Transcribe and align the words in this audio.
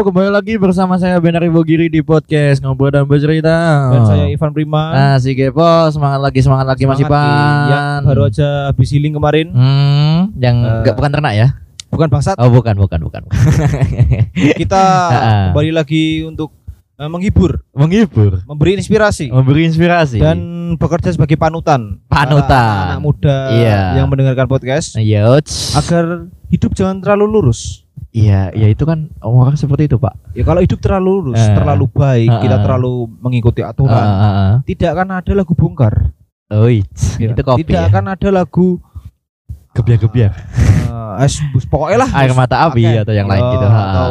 Kembali 0.00 0.32
lagi 0.32 0.56
bersama 0.56 0.96
saya 0.96 1.20
Benar 1.20 1.44
Ibu 1.44 1.60
Giri 1.60 1.86
di 1.86 2.00
podcast 2.00 2.58
Ngobrol 2.58 2.88
dan 2.90 3.04
Bercerita. 3.04 3.52
Dan 3.90 4.02
saya 4.02 4.24
Ivan 4.26 4.50
Prima. 4.50 4.82
Ah, 4.90 5.16
si 5.16 5.32
Kepo, 5.32 5.60
semangat 5.88 6.20
lagi, 6.22 6.40
semangat 6.40 6.66
lagi 6.66 6.84
Mas 6.84 6.96
Semangat 6.96 7.12
Ipan. 7.12 7.28
nih, 7.28 7.68
Yang 7.68 8.00
baru 8.02 8.22
aja 8.24 8.48
habis 8.66 8.88
healing 8.88 9.12
kemarin. 9.12 9.46
Hmm, 9.50 10.32
yang 10.34 10.56
Eh, 10.58 10.72
enggak 10.80 10.94
bukan 10.96 11.10
ternak 11.10 11.34
ya? 11.34 11.48
Bukan 11.86 12.08
bangsat. 12.08 12.34
Oh, 12.34 12.48
bukan, 12.48 12.74
bukan, 12.76 13.00
bukan. 13.02 13.22
Kita 14.60 14.82
Ah. 15.04 15.52
kembali 15.52 15.70
lagi 15.70 16.24
untuk 16.24 16.56
eh, 16.96 17.04
menghibur, 17.06 17.60
Menghibur, 17.70 18.40
memberi 18.46 18.76
inspirasi 18.76 19.28
memberi 19.28 19.64
inspirasi. 19.64 20.16
dan 20.16 20.36
bekerja 20.76 21.12
sebagai 21.12 21.36
panutan. 21.36 22.00
Panutan. 22.06 22.96
Anak 22.96 23.00
muda 23.00 23.52
Iya. 23.52 24.00
yang 24.00 24.08
mendengarkan 24.08 24.44
podcast 24.46 24.96
Yuts. 24.96 25.76
agar 25.76 26.24
hidup 26.48 26.72
jangan 26.72 27.00
terlalu 27.00 27.26
lurus. 27.36 27.84
Iya, 28.10 28.50
ya 28.50 28.66
itu 28.66 28.82
kan 28.82 29.06
orang 29.22 29.54
seperti 29.54 29.86
itu, 29.86 29.94
Pak. 29.94 30.34
Ya 30.34 30.42
kalau 30.42 30.58
hidup 30.58 30.82
terlalu 30.82 31.30
lurus, 31.30 31.38
Eh. 31.38 31.54
terlalu 31.54 31.86
baik, 31.86 32.26
Ah, 32.26 32.42
kita 32.42 32.56
ah. 32.58 32.62
terlalu 32.66 33.06
mengikuti 33.22 33.62
aturan, 33.62 33.94
ah, 33.94 34.26
ah. 34.26 34.52
tidak 34.66 34.98
akan 34.98 35.22
ada 35.22 35.32
lagu 35.32 35.54
bongkar. 35.54 36.10
Oh, 36.50 36.66
it's. 36.66 37.14
Ya. 37.22 37.30
itu 37.30 37.42
kopi. 37.46 37.62
Tidak 37.62 37.78
ya. 37.78 37.86
akan 37.86 38.04
ada 38.10 38.28
lagu 38.34 38.82
gebiar-gebiar. 39.70 40.32
eh, 40.90 41.22
es 41.22 41.38
bus 41.54 41.62
pokoknya 41.62 42.02
lah 42.02 42.10
Air 42.18 42.34
mata 42.34 42.66
api 42.66 42.82
Oke. 42.82 43.02
atau 43.06 43.14
yang 43.14 43.30
lain 43.30 43.38
Ya, 43.38 43.50
gitu. 43.54 43.66
atau 43.70 44.08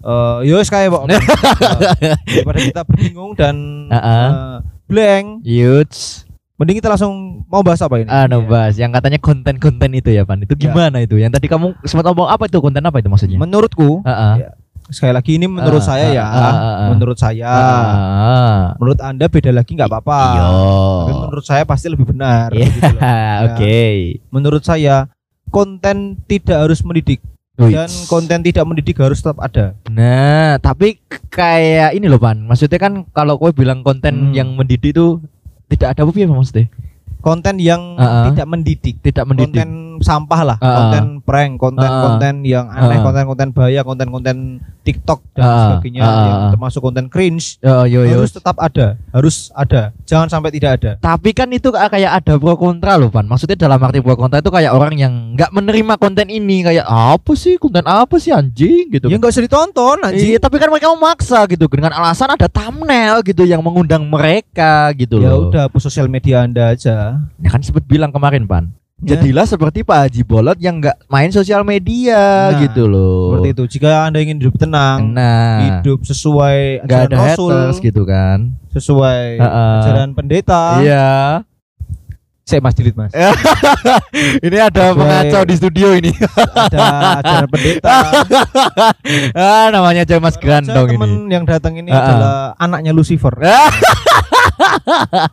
eh 0.00 0.38
yos 0.50 0.66
kayak 0.66 0.90
Pak. 0.90 1.02
Eh, 1.10 1.22
daripada 2.26 2.58
kita 2.58 2.82
bingung 2.88 3.38
dan 3.38 3.86
Ah, 3.86 3.94
ah. 3.94 4.26
eh, 4.26 4.54
blank 4.90 5.46
Yuts. 5.46 6.26
Mending 6.60 6.76
kita 6.76 6.88
langsung 6.88 7.40
mau 7.48 7.64
bahas 7.64 7.80
apa 7.80 7.96
ini 7.96 8.06
Anu 8.06 8.44
Iya. 8.44 8.46
bahas 8.46 8.74
yang 8.76 8.92
katanya 8.92 9.16
konten-konten 9.16 9.90
itu 9.90 10.12
ya 10.12 10.22
Pan. 10.22 10.36
Itu 10.38 10.52
Ya. 10.52 10.68
gimana 10.68 11.00
itu? 11.00 11.16
Yang 11.16 11.40
tadi 11.40 11.48
kamu 11.48 11.72
sempat 11.82 12.04
ngomong 12.04 12.28
apa 12.28 12.44
itu 12.44 12.60
konten 12.60 12.84
apa 12.84 13.00
itu 13.00 13.08
maksudnya? 13.08 13.40
menurutku 13.40 14.04
Heeh. 14.04 14.34
ya, 14.38 14.48
sekali 14.86 15.12
lagi 15.14 15.30
ini 15.34 15.46
menurut 15.46 15.80
Ah, 15.80 15.86
saya 15.88 16.04
ah, 16.04 16.12
ya 16.12 16.24
ah, 16.26 16.36
ah, 16.36 16.52
ah. 16.52 16.88
menurut 16.90 17.16
saya 17.16 17.48
Ah. 17.48 18.60
menurut 18.76 19.00
anda 19.00 19.24
beda 19.24 19.50
lagi 19.50 19.72
nggak 19.72 19.88
apa-apa 19.88 20.20
Iya. 20.28 20.44
tapi 21.00 21.12
menurut 21.16 21.44
saya 21.46 21.62
pasti 21.64 21.86
lebih 21.88 22.06
benar 22.06 22.52
Iya, 22.52 22.66
gitu. 22.68 22.92
Ya. 23.00 23.24
oke. 23.46 23.80
menurut 24.28 24.62
saya 24.62 25.08
konten 25.48 25.96
tidak 26.24 26.60
harus 26.60 26.82
mendidik 26.82 27.24
dan 27.56 27.88
konten 28.06 28.40
tidak 28.40 28.64
mendidik 28.64 28.96
harus 28.96 29.20
tetap 29.20 29.36
ada 29.38 29.76
Nah, 29.86 30.56
tapi 30.58 30.96
kayak 31.28 31.92
ini 31.92 32.06
loh 32.06 32.16
Pan. 32.16 32.40
Maksudnya 32.40 32.78
kan 32.78 33.04
kalau 33.10 33.36
kowe 33.36 33.50
bilang 33.50 33.80
konten 33.80 34.30
Hmm. 34.30 34.32
yang 34.32 34.48
mendidik 34.50 34.92
itu 34.92 35.20
tidak 35.70 35.94
ada 35.94 36.02
apa 36.02 36.12
ya 36.18 36.26
maksudnya? 36.26 36.66
Konten 37.20 37.56
yang 37.56 37.94
ah. 37.94 38.26
tidak 38.26 38.46
mendidik 38.46 38.96
Tidak 38.98 39.24
mendidik. 39.24 39.54
konten 39.54 39.70
sampah 40.00 40.40
lah, 40.42 40.56
Ah, 40.56 40.64
ah. 40.64 40.74
konten 40.78 41.04
prank, 41.20 41.52
konten-konten 41.56 42.42
yang 42.42 42.66
aneh, 42.66 42.96
Ah. 42.96 43.04
konten-konten 43.04 43.48
bahaya, 43.50 43.80
konten-konten 43.80 44.36
TikTok 44.80 45.20
dan 45.32 45.44
Ah, 45.44 45.56
sebagainya, 45.70 46.00
ah, 46.00 46.24
yang 46.24 46.40
termasuk 46.50 46.80
konten 46.80 47.06
cringe 47.06 47.60
Oh, 47.60 47.84
yo 47.84 48.02
yo. 48.02 48.16
harus 48.16 48.30
tetap 48.30 48.56
ada, 48.56 48.96
harus 49.10 49.52
ada, 49.52 49.92
jangan 50.02 50.28
sampai 50.28 50.50
tidak 50.50 50.80
ada. 50.80 50.90
Tapi 50.96 51.30
kan 51.30 51.48
itu 51.48 51.68
kayak 51.68 51.90
ada 52.16 52.36
pro 52.36 52.54
kontra 52.54 52.96
loh 52.96 53.08
Pan. 53.08 53.24
Maksudnya 53.24 53.56
dalam 53.56 53.76
arti 53.76 53.98
pro 53.98 54.14
kontra 54.14 54.38
itu 54.38 54.48
kayak 54.48 54.70
orang 54.70 54.94
yang 54.94 55.14
nggak 55.34 55.50
menerima 55.50 55.94
konten 55.96 56.26
ini 56.26 56.62
kayak 56.62 56.84
apa 56.84 57.32
sih 57.34 57.56
konten 57.56 57.84
apa 57.84 58.16
sih 58.16 58.30
anjing 58.30 58.88
gitu. 58.90 59.06
Ya 59.06 59.16
nggak 59.16 59.30
usah 59.30 59.42
ditonton 59.42 59.98
Iya, 60.00 60.06
anjing. 60.06 60.30
tapi 60.38 60.56
kan 60.56 60.68
mereka 60.68 60.88
memaksa 60.90 61.44
gitu 61.46 61.66
dengan 61.66 61.92
alasan 61.92 62.30
ada 62.30 62.46
thumbnail 62.46 63.20
gitu 63.20 63.42
yang 63.42 63.60
mengundang 63.60 64.04
mereka 64.04 64.92
gitu 64.94 65.18
Ya 65.18 65.28
loh. 65.28 65.48
udah, 65.48 65.66
hapus 65.66 65.82
sosial 65.82 66.06
media 66.06 66.40
anda 66.40 66.70
aja. 66.70 67.09
Ya 67.36 67.48
kan 67.48 67.60
sempat 67.60 67.84
bilang 67.84 68.10
kemarin 68.10 68.44
Pan. 68.44 68.70
Ya. 69.00 69.16
Jadilah 69.16 69.44
seperti 69.44 69.80
Pak 69.80 69.96
Haji 70.04 70.22
Bolot 70.22 70.58
yang 70.58 70.76
nggak 70.76 71.08
main 71.08 71.28
sosial 71.28 71.62
media 71.62 72.52
Nah, 72.52 72.60
gitu 72.60 72.84
loh. 72.84 73.32
Seperti 73.32 73.48
itu. 73.50 73.64
Jika 73.72 73.90
anda 74.04 74.18
ingin 74.18 74.36
hidup 74.36 74.54
tenang, 74.54 75.10
Nah, 75.10 75.80
hidup 75.80 76.02
sesuai 76.02 76.84
ajaran 76.84 77.06
ada 77.06 77.16
Rasul, 77.18 77.48
haters 77.50 77.78
gitu 77.78 78.02
kan. 78.04 78.52
sesuai 78.68 79.22
Heeh. 79.36 79.76
ajaran 79.80 80.12
pendeta. 80.12 80.62
Iya. 80.78 81.08
Saya 82.42 82.58
mas 82.58 82.74
delete 82.74 82.92
mas. 82.94 83.14
ini 84.44 84.58
ada 84.58 84.90
Sesuai- 84.90 84.98
pengacau 84.98 85.42
di 85.44 85.54
studio 85.54 85.88
ini. 85.94 86.10
ada 86.50 86.78
ajaran 87.16 87.48
pendeta. 87.48 87.94
ah, 89.38 89.66
namanya 89.70 90.02
aja 90.02 90.18
Mas 90.18 90.34
Gandong 90.34 90.88
temen 90.88 91.10
ini. 91.24 91.30
yang 91.30 91.46
datang 91.46 91.72
ini 91.74 91.88
Ah, 91.88 91.94
ah. 91.94 92.04
adalah 92.04 92.36
anaknya 92.58 92.90
Lucifer. 92.90 93.32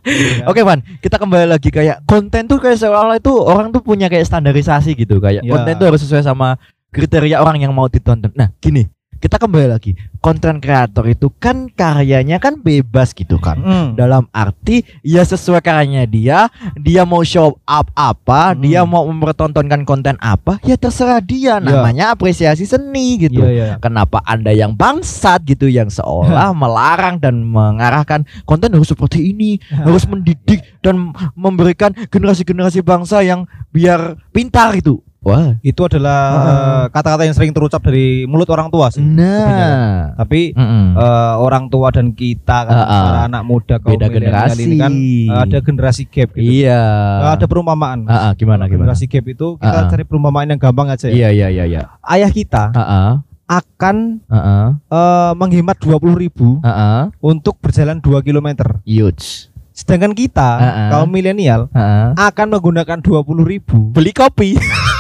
Ya. 0.08 0.46
Oke 0.50 0.62
Pan, 0.64 0.80
kita 1.00 1.20
kembali 1.20 1.46
lagi 1.48 1.70
kayak 1.70 2.04
konten 2.04 2.48
tuh 2.48 2.58
kayak 2.58 2.80
seolah-olah 2.80 3.18
itu 3.20 3.34
orang 3.34 3.70
tuh 3.70 3.84
punya 3.84 4.08
kayak 4.08 4.26
standarisasi 4.26 4.96
gitu 4.96 5.20
kayak 5.20 5.44
Ya. 5.44 5.52
konten 5.52 5.74
tuh 5.78 5.88
harus 5.94 6.02
sesuai 6.02 6.24
sama 6.26 6.58
kriteria 6.90 7.44
orang 7.44 7.62
yang 7.62 7.76
mau 7.76 7.86
ditonton. 7.86 8.32
Nah, 8.34 8.50
gini, 8.58 8.88
kita 9.18 9.42
kembali 9.42 9.68
lagi. 9.74 9.98
Konten 10.22 10.62
kreator 10.62 11.06
itu 11.10 11.34
kan 11.38 11.70
karyanya 11.70 12.38
kan 12.38 12.62
bebas 12.62 13.14
gitu 13.14 13.38
kan. 13.42 13.58
Mm. 13.62 13.88
Dalam 13.98 14.30
arti 14.30 14.86
ya 15.02 15.26
sesuai 15.26 15.62
karyanya 15.62 16.06
dia, 16.06 16.50
dia 16.78 17.04
mau 17.06 17.22
show 17.26 17.58
up 17.66 17.90
apa, 17.94 18.54
Hmm. 18.54 18.62
dia 18.62 18.82
mau 18.86 19.06
mempertontonkan 19.10 19.84
konten 19.88 20.16
apa, 20.22 20.62
ya 20.62 20.78
terserah 20.78 21.22
dia. 21.24 21.58
Ya. 21.58 21.64
Namanya 21.64 22.14
apresiasi 22.14 22.68
seni 22.68 23.18
gitu. 23.18 23.42
Iya, 23.42 23.50
iya. 23.50 23.76
Kenapa 23.82 24.22
Anda 24.28 24.52
yang 24.54 24.76
bangsat 24.78 25.48
gitu 25.48 25.66
yang 25.72 25.88
seolah 25.88 26.52
melarang 26.62 27.18
dan 27.18 27.42
mengarahkan 27.42 28.28
konten 28.44 28.74
harus 28.74 28.92
seperti 28.92 29.32
ini, 29.34 29.58
harus 29.88 30.06
mendidik 30.06 30.62
dan 30.84 31.16
memberikan 31.34 31.96
generasi-generasi 32.12 32.84
bangsa 32.84 33.24
yang 33.24 33.48
biar 33.72 34.20
pintar 34.36 34.76
gitu. 34.78 35.02
Wah. 35.28 35.60
Itu 35.62 35.84
adalah 35.84 36.20
Ah. 36.24 36.40
eh, 36.40 36.86
kata-kata 36.90 37.24
yang 37.24 37.36
sering 37.36 37.52
terucap 37.52 37.84
dari 37.84 38.24
mulut 38.24 38.48
orang 38.48 38.68
tua 38.68 38.88
sih. 38.88 39.04
Nah. 39.04 40.16
Tapi 40.16 40.56
Mm-mm. 40.56 40.96
eh, 40.96 41.34
orang 41.38 41.68
tua 41.68 41.92
dan 41.92 42.12
kita 42.12 42.64
kan 42.64 42.74
ah. 42.74 42.88
para 42.88 43.20
anak 43.28 43.44
muda 43.44 43.76
kaum 43.78 43.92
Beda 43.94 44.08
generasi. 44.08 44.64
ini 44.64 44.76
kan 44.76 44.92
eh, 44.94 45.28
ada 45.30 45.58
generasi 45.60 46.04
gap 46.06 46.32
gitu. 46.32 46.48
Iya. 46.64 46.80
Eh, 47.20 47.32
ada 47.34 47.46
perumpamaan. 47.46 48.08
Ah, 48.08 48.26
ah, 48.26 48.32
gimana 48.34 48.66
gimana? 48.66 48.88
Generasi 48.88 49.06
gap 49.06 49.26
itu 49.26 49.48
kita 49.58 49.68
Ah, 49.70 49.84
ah. 49.84 49.90
cari 49.90 50.04
perumpamaan 50.04 50.48
yang 50.48 50.58
gampang 50.58 50.88
aja 50.88 51.06
ya. 51.06 51.28
Iya 51.28 51.30
iya 51.30 51.48
iya 51.52 51.64
iya. 51.68 51.82
Ayah 52.02 52.32
kita 52.32 52.72
Heeh. 52.72 53.12
akan 53.46 53.96
Heeh. 54.26 54.68
eh, 54.88 55.32
menghemat 55.34 55.76
20.000 55.76 56.16
ribu 56.16 56.60
Heeh. 56.60 57.12
untuk 57.20 57.60
berjalan 57.60 58.00
2 58.00 58.20
km. 58.22 58.48
Huge. 58.82 59.52
Sedangkan 59.70 60.10
kita 60.12 60.50
Ah, 60.54 60.66
ah. 60.66 60.90
kaum 60.90 61.06
milenial 61.08 61.70
Heeh. 61.70 62.16
akan 62.18 62.48
menggunakan 62.50 62.98
20.000 62.98 63.46
ribu 63.46 63.92
Beli 63.92 64.10
kopi. 64.10 64.56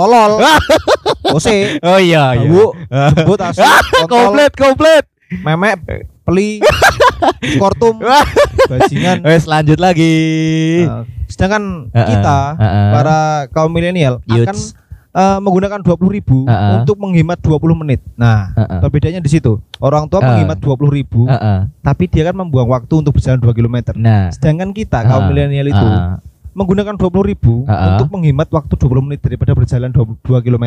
tolol. 0.00 0.32
Ose, 1.36 1.76
Oh 1.84 2.00
iya 2.00 2.32
iya. 2.34 2.48
Bu, 2.48 2.72
jemput 2.88 3.38
asu, 3.38 3.62
komplit 4.08 4.52
komplit. 4.56 5.04
memek, 5.30 5.78
peli, 6.26 6.58
skortum, 7.54 8.02
bajingan. 8.70 9.22
Wes 9.22 9.46
lanjut 9.46 9.78
lagi. 9.78 10.16
Nah, 10.90 11.06
sedangkan 11.30 11.86
Heeh, 11.94 12.06
kita 12.10 12.38
heeh. 12.58 12.88
para 12.90 13.18
kaum 13.54 13.70
milenial 13.70 14.18
akan 14.26 14.56
eh, 15.10 15.38
menggunakan 15.38 15.86
20.000 15.86 16.02
ribu 16.10 16.50
Heeh. 16.50 16.82
untuk 16.82 16.98
menghemat 16.98 17.38
20 17.38 17.62
menit. 17.78 18.02
Nah, 18.18 18.50
Heeh. 18.58 18.82
perbedaannya 18.82 19.22
di 19.22 19.30
situ. 19.30 19.62
Orang 19.78 20.10
tua 20.10 20.18
Heeh. 20.18 20.42
menghemat 20.42 20.58
20.000 20.58 20.90
ribu, 20.90 21.30
Heeh. 21.30 21.70
tapi 21.78 22.10
dia 22.10 22.26
kan 22.26 22.34
membuang 22.34 22.66
waktu 22.66 22.90
untuk 22.98 23.14
berjalan 23.14 23.38
2 23.38 23.54
km. 23.54 23.94
Nah. 23.94 24.34
Sedangkan 24.34 24.74
kita 24.74 25.06
kaum 25.06 25.26
Heeh. 25.26 25.30
milenial 25.30 25.70
itu 25.70 25.78
Heeh. 25.78 26.18
Menggunakan 26.50 26.94
20.000 26.98 27.30
ribu 27.30 27.54
Heeh. 27.64 27.88
untuk 27.94 28.08
menghemat 28.10 28.48
waktu 28.50 28.74
20 28.74 29.06
menit 29.06 29.20
daripada 29.22 29.54
berjalan 29.54 29.90
2, 29.90 30.18
km. 30.42 30.64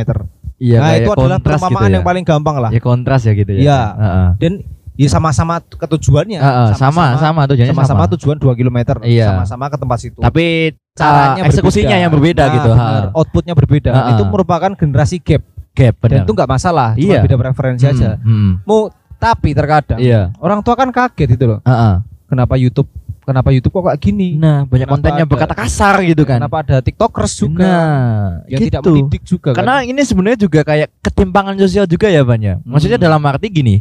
Iya 0.58 0.78
nah, 0.80 0.92
itu 0.96 1.10
adalah 1.12 1.40
perumpamaan 1.40 1.84
gitu 1.84 1.92
ya. 1.92 1.96
yang 2.00 2.06
paling 2.06 2.24
gampang 2.24 2.56
lah. 2.56 2.70
Ya 2.72 2.80
kontras 2.80 3.22
ya 3.24 3.34
gitu 3.36 3.52
ya. 3.52 3.60
Iya. 3.60 3.80
Heeh. 4.00 4.28
Dan 4.40 4.54
ya 4.94 5.08
sama-sama 5.10 5.60
ketujuannya. 5.60 6.40
Heeh, 6.40 6.68
sama 6.78 7.18
sama 7.18 7.44
tujuannya 7.50 7.74
sama-sama 7.74 8.04
sama. 8.06 8.14
tujuan 8.16 8.38
2 8.40 8.54
km. 8.56 8.80
Iya. 9.04 9.28
Sama-sama 9.36 9.66
ke 9.68 9.78
tempat 9.78 9.98
situ. 10.00 10.20
Tapi 10.22 10.46
caranya 10.94 11.42
ah, 11.42 11.48
eksekusinya 11.50 11.98
yang 11.98 12.12
berbeda 12.14 12.44
Nah, 12.46 12.54
gitu. 12.54 12.70
benar. 12.72 13.04
Outputnya 13.12 13.54
berbeda. 13.54 13.92
Ha-ha. 13.92 14.10
Itu 14.16 14.24
merupakan 14.30 14.72
generasi 14.72 15.20
gap. 15.20 15.44
Gap 15.74 15.96
Dan 16.00 16.22
benar. 16.22 16.24
itu 16.24 16.32
nggak 16.32 16.50
masalah. 16.50 16.90
Cuma 16.96 17.14
Iya. 17.18 17.22
beda 17.26 17.36
preferensi 17.36 17.86
aja. 17.90 18.22
Hmm, 18.22 18.30
hmm. 18.30 18.52
Mau 18.64 18.88
tapi 19.18 19.52
terkadang 19.52 19.98
Iya. 20.00 20.30
orang 20.38 20.62
tua 20.62 20.78
kan 20.78 20.94
kaget 20.94 21.34
itu 21.34 21.44
loh. 21.44 21.60
Heeh. 21.66 21.94
Kenapa 22.30 22.56
YouTube 22.56 22.88
kenapa 23.24 23.50
YouTube 23.50 23.74
kok 23.74 23.84
kayak 23.86 24.00
gini? 24.00 24.36
Nah, 24.36 24.64
banyak 24.64 24.84
Kenapa 24.84 24.94
kontennya 24.94 25.24
ada- 25.24 25.32
berkata 25.32 25.54
kasar 25.54 25.96
gitu 26.02 26.24
kan. 26.24 26.38
Kenapa 26.40 26.58
ada 26.62 26.78
TikTokers 26.80 27.34
juga 27.38 27.64
Nah, 27.64 28.46
yang 28.46 28.60
gitu. 28.60 28.68
tidak 28.70 28.82
mendidik 28.84 29.22
juga 29.24 29.50
kan? 29.52 29.58
Karena 29.60 29.76
ini 29.82 30.02
sebenarnya 30.02 30.40
juga 30.40 30.62
kayak 30.62 30.88
ketimpangan 31.00 31.56
sosial 31.58 31.86
juga 31.86 32.08
ya 32.08 32.22
banyak. 32.22 32.62
Maksudnya 32.62 32.98
Hmm. 32.98 33.06
dalam 33.08 33.22
arti 33.24 33.48
gini, 33.48 33.76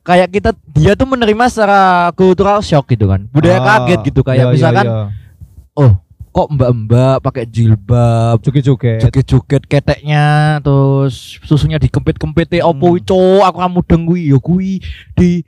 kayak 0.00 0.28
kita 0.30 0.50
dia 0.70 0.94
tuh 0.94 1.06
menerima 1.06 1.44
secara 1.46 1.80
cultural 2.12 2.58
shock 2.60 2.86
gitu 2.88 3.06
kan. 3.06 3.26
Budaya 3.28 3.58
Ah, 3.58 3.66
kaget 3.82 4.00
gitu 4.06 4.20
kayak 4.20 4.36
iya, 4.36 4.46
iya, 4.46 4.54
misalkan 4.54 4.86
iya. 4.86 5.04
oh 5.74 5.92
kok 6.30 6.52
mbak-mbak 6.52 7.16
pakai 7.22 7.48
jilbab 7.48 8.36
joget-joget. 8.40 9.00
joget-joget 9.00 9.62
keteknya 9.64 10.24
terus 10.60 11.40
susunya 11.40 11.76
dikempit-kempit 11.76 12.52
Hmm. 12.54 12.68
opo 12.70 13.00
cowok 13.00 13.44
aku 13.46 13.58
kamu 13.58 13.78
deng 13.82 14.02
kuwi 14.04 14.22
ya 14.26 14.38
kuwi 14.38 14.72
di 15.12 15.40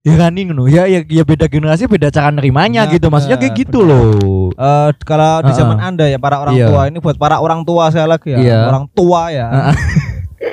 ya 0.00 0.14
kan 0.14 0.30
ini 0.30 0.46
ngono 0.46 0.64
ya 0.66 0.86
ya 0.86 1.02
ya 1.02 1.22
beda 1.22 1.46
generasi 1.46 1.84
beda 1.84 2.08
cara 2.08 2.30
nerimanya 2.30 2.86
Benar, 2.86 2.94
gitu 2.96 3.06
maksudnya 3.08 3.36
kayak 3.36 3.54
gitu 3.56 3.82
benar. 3.82 3.90
loh 3.90 4.50
Eh, 4.54 4.90
kalau 5.02 5.42
di 5.42 5.52
zaman 5.52 5.78
anda 5.78 6.04
ya 6.04 6.16
para 6.16 6.38
orang 6.38 6.54
Iya. 6.54 6.66
tua 6.66 6.82
ini 6.86 6.98
buat 6.98 7.14
para 7.14 7.36
orang 7.38 7.60
tua 7.62 7.90
saya 7.90 8.06
lagi 8.06 8.30
ya 8.30 8.38
Iya. 8.38 8.58
orang 8.66 8.84
tua 8.90 9.22
ya 9.28 9.46
Ah, 9.48 9.74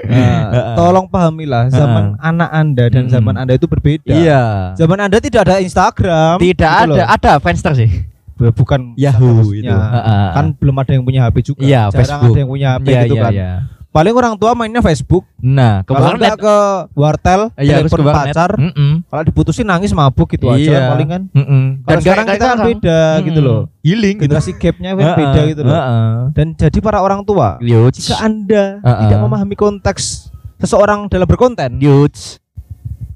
Nah, 0.06 0.74
tolong 0.74 1.06
pahamilah 1.06 1.70
zaman 1.70 2.18
anak 2.18 2.50
Anda 2.52 2.90
dan 2.90 3.06
Mm-mm. 3.06 3.14
zaman 3.14 3.36
Anda 3.38 3.54
itu 3.54 3.66
berbeda. 3.66 4.10
Iya. 4.10 4.42
Zaman 4.74 4.98
Anda 4.98 5.18
tidak 5.18 5.46
ada 5.46 5.62
Instagram. 5.62 6.42
Tidak 6.42 6.58
gitu 6.82 6.90
loh. 6.90 6.98
ada, 6.98 7.06
ada 7.10 7.32
Friendster 7.38 7.74
sih. 7.74 7.90
Bukan 8.36 8.98
Yahoo 8.98 9.46
itu. 9.50 9.70
Heeh. 9.70 10.26
Kan 10.34 10.58
belum 10.58 10.76
ada 10.78 10.90
yang 10.90 11.06
punya 11.06 11.22
HP 11.26 11.54
juga. 11.54 11.62
Iya, 11.62 11.90
Jarang 11.90 11.98
Facebook. 12.02 12.34
ada 12.34 12.40
yang 12.42 12.50
punya 12.50 12.68
HP 12.76 12.86
Iya, 12.86 13.02
gitu 13.06 13.16
iya, 13.16 13.24
kan. 13.24 13.32
iya. 13.34 13.52
Paling 13.96 14.12
orang 14.12 14.36
tua 14.36 14.52
mainnya 14.52 14.84
Facebook. 14.84 15.24
Nah, 15.40 15.80
Kalau 15.82 16.04
kemarin 16.04 16.20
enggak 16.20 16.36
ke 16.36 16.56
wartel, 16.92 17.42
Iya, 17.56 17.80
harus 17.80 17.88
telepon 17.88 18.04
ke 18.04 18.12
pacar. 18.12 18.52
Mm-mm. 18.60 18.92
Kalau 19.08 19.24
diputusin 19.24 19.64
nangis 19.64 19.96
mabuk 19.96 20.28
gitu 20.28 20.52
aja 20.52 20.60
Iya. 20.60 20.92
paling 20.92 21.08
kan. 21.08 21.22
Mm-mm. 21.32 21.64
Kalau 21.82 22.02
sekarang 22.04 22.26
kayak 22.26 22.36
kita 22.36 22.46
kan 22.46 22.60
beda 22.60 23.00
gitu 23.24 23.40
Mm-mm. 23.40 23.48
loh. 23.48 23.62
Healing 23.80 24.16
gitu. 24.20 24.28
Generasi 24.28 24.52
gapnya 24.54 24.90
kan 24.92 25.16
beda 25.16 25.42
gitu 25.48 25.62
loh. 25.64 25.72
heeh. 25.72 26.12
Dan 26.36 26.48
jadi 26.54 26.78
para 26.80 27.00
orang 27.00 27.24
tua, 27.24 27.56
Yuts. 27.58 28.04
jika 28.04 28.20
Anda 28.20 28.84
tidak 28.84 29.20
memahami 29.22 29.56
konteks 29.56 30.28
seseorang 30.58 31.08
dalam 31.08 31.24
berkonten, 31.24 31.80
Yuts. 31.80 32.44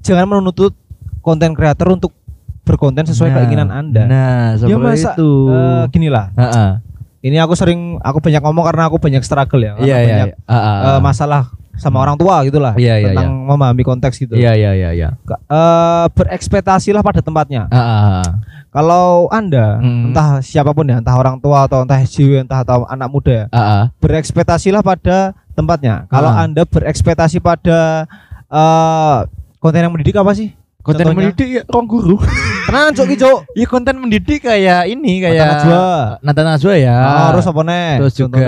jangan 0.00 0.24
menuntut 0.26 0.72
konten 1.20 1.52
kreator 1.52 1.92
untuk 1.92 2.16
berkonten 2.62 3.04
sesuai 3.04 3.28
Nah, 3.28 3.36
keinginan 3.36 3.68
Anda. 3.68 4.02
Nah, 4.02 4.44
Ya 4.54 4.64
seperti 4.64 4.80
masa 4.80 5.12
itu. 5.12 5.30
eh, 5.46 5.82
gini 5.92 6.08
lah. 6.08 6.32
Heeh. 6.32 6.70
Ini 7.20 7.36
aku 7.38 7.52
sering 7.52 8.00
aku 8.00 8.18
banyak 8.18 8.40
ngomong 8.40 8.64
karena 8.64 8.88
aku 8.88 8.96
banyak 8.96 9.20
struggle 9.20 9.60
ya. 9.60 9.76
Iya, 9.76 9.96
iya. 9.96 9.96
banyak 10.08 10.28
iya. 10.32 10.36
Heeh. 10.48 10.76
eh, 10.88 11.00
masalah 11.00 11.42
sama 11.76 11.96
orang 11.96 12.16
tua 12.16 12.44
gitulah 12.44 12.76
Iya, 12.76 13.00
iya, 13.00 13.06
tentang 13.12 13.32
memahami 13.44 13.80
konteks 13.80 14.16
gitu. 14.18 14.36
Iya, 14.36 14.52
iya, 14.52 14.70
iya, 14.72 14.90
iya. 14.92 15.08
Ke- 15.24 15.40
eh, 15.40 16.06
berekspektasilah 16.12 17.00
pada 17.00 17.20
tempatnya. 17.20 17.68
Heeh. 17.68 18.24
Kalau 18.70 19.26
Anda 19.28 19.80
Hmm. 19.80 20.12
entah 20.12 20.38
siapa 20.40 20.70
pun 20.70 20.86
ya, 20.86 21.00
entah 21.00 21.16
orang 21.16 21.40
tua 21.40 21.64
atau 21.64 21.82
entah 21.82 21.98
SJW, 21.98 22.44
entah 22.44 22.62
atau 22.62 22.84
anak 22.84 23.08
muda 23.08 23.32
ya, 23.32 23.46
Heeh. 23.48 23.84
berekspektasilah 23.98 24.80
pada 24.80 25.32
tempatnya. 25.52 26.04
Kalau 26.06 26.30
Ah. 26.30 26.44
Anda 26.44 26.62
berekspektasi 26.64 27.40
pada 27.40 28.06
eh 28.46 29.18
konten 29.58 29.80
yang 29.80 29.92
mendidik 29.92 30.16
apa 30.16 30.32
sih? 30.32 30.52
Konten 30.80 31.04
Contohnya? 31.04 31.28
mendidik 31.28 31.48
ya 31.52 31.62
orang 31.68 31.86
guru. 31.86 32.16
Tenan 32.64 32.96
cok 32.96 33.06
cok. 33.12 33.38
Iya 33.52 33.66
konten 33.66 33.94
mendidik 33.98 34.40
kayak 34.40 34.88
ini 34.88 35.20
kayak 35.20 35.36
Mata 35.36 35.52
Najwa. 35.52 35.84
Nata 36.24 36.42
Najwa 36.42 36.74
ya. 36.74 36.96
Ah, 36.96 37.28
terus 37.30 37.46
apa 37.46 37.60
nih? 37.60 37.88
Terus 38.00 38.14
juga 38.16 38.38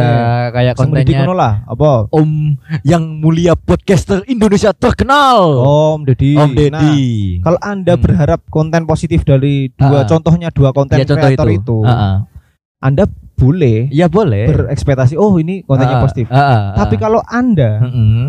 kayak 0.49 0.73
Sing 0.73 0.89
mendidik 0.89 1.13
kontennya 1.13 1.37
lah, 1.37 1.53
apa? 1.67 1.91
Om 2.09 2.31
yang 2.83 3.05
mulia 3.21 3.53
podcaster 3.53 4.25
Indonesia 4.25 4.73
terkenal. 4.73 5.61
Om 5.61 6.09
Deddy. 6.09 6.33
Om 6.35 6.49
Nah, 6.49 6.57
Deddy. 6.57 7.01
kalau 7.41 7.59
Anda 7.61 7.93
Hmm. 7.95 8.03
berharap 8.03 8.41
konten 8.49 8.83
positif 8.85 9.21
dari 9.23 9.69
dua 9.71 10.01
Ah. 10.01 10.09
contohnya 10.09 10.49
dua 10.49 10.73
konten 10.73 10.97
contoh 10.99 11.17
kreator 11.19 11.49
itu, 11.49 11.61
itu. 11.61 11.79
Heeh. 11.85 12.15
Anda 12.81 13.05
boleh 13.33 13.91
Iya 13.91 14.07
boleh. 14.07 14.47
berekspektasi 14.49 15.15
oh 15.15 15.37
ini 15.37 15.63
kontennya 15.63 15.99
Heeh, 15.99 16.05
positif. 16.05 16.27
heeh, 16.27 16.63
Tapi 16.75 16.95
heeh. 16.95 17.03
kalau 17.03 17.21
Anda 17.23 17.85
Heeh. 17.85 18.27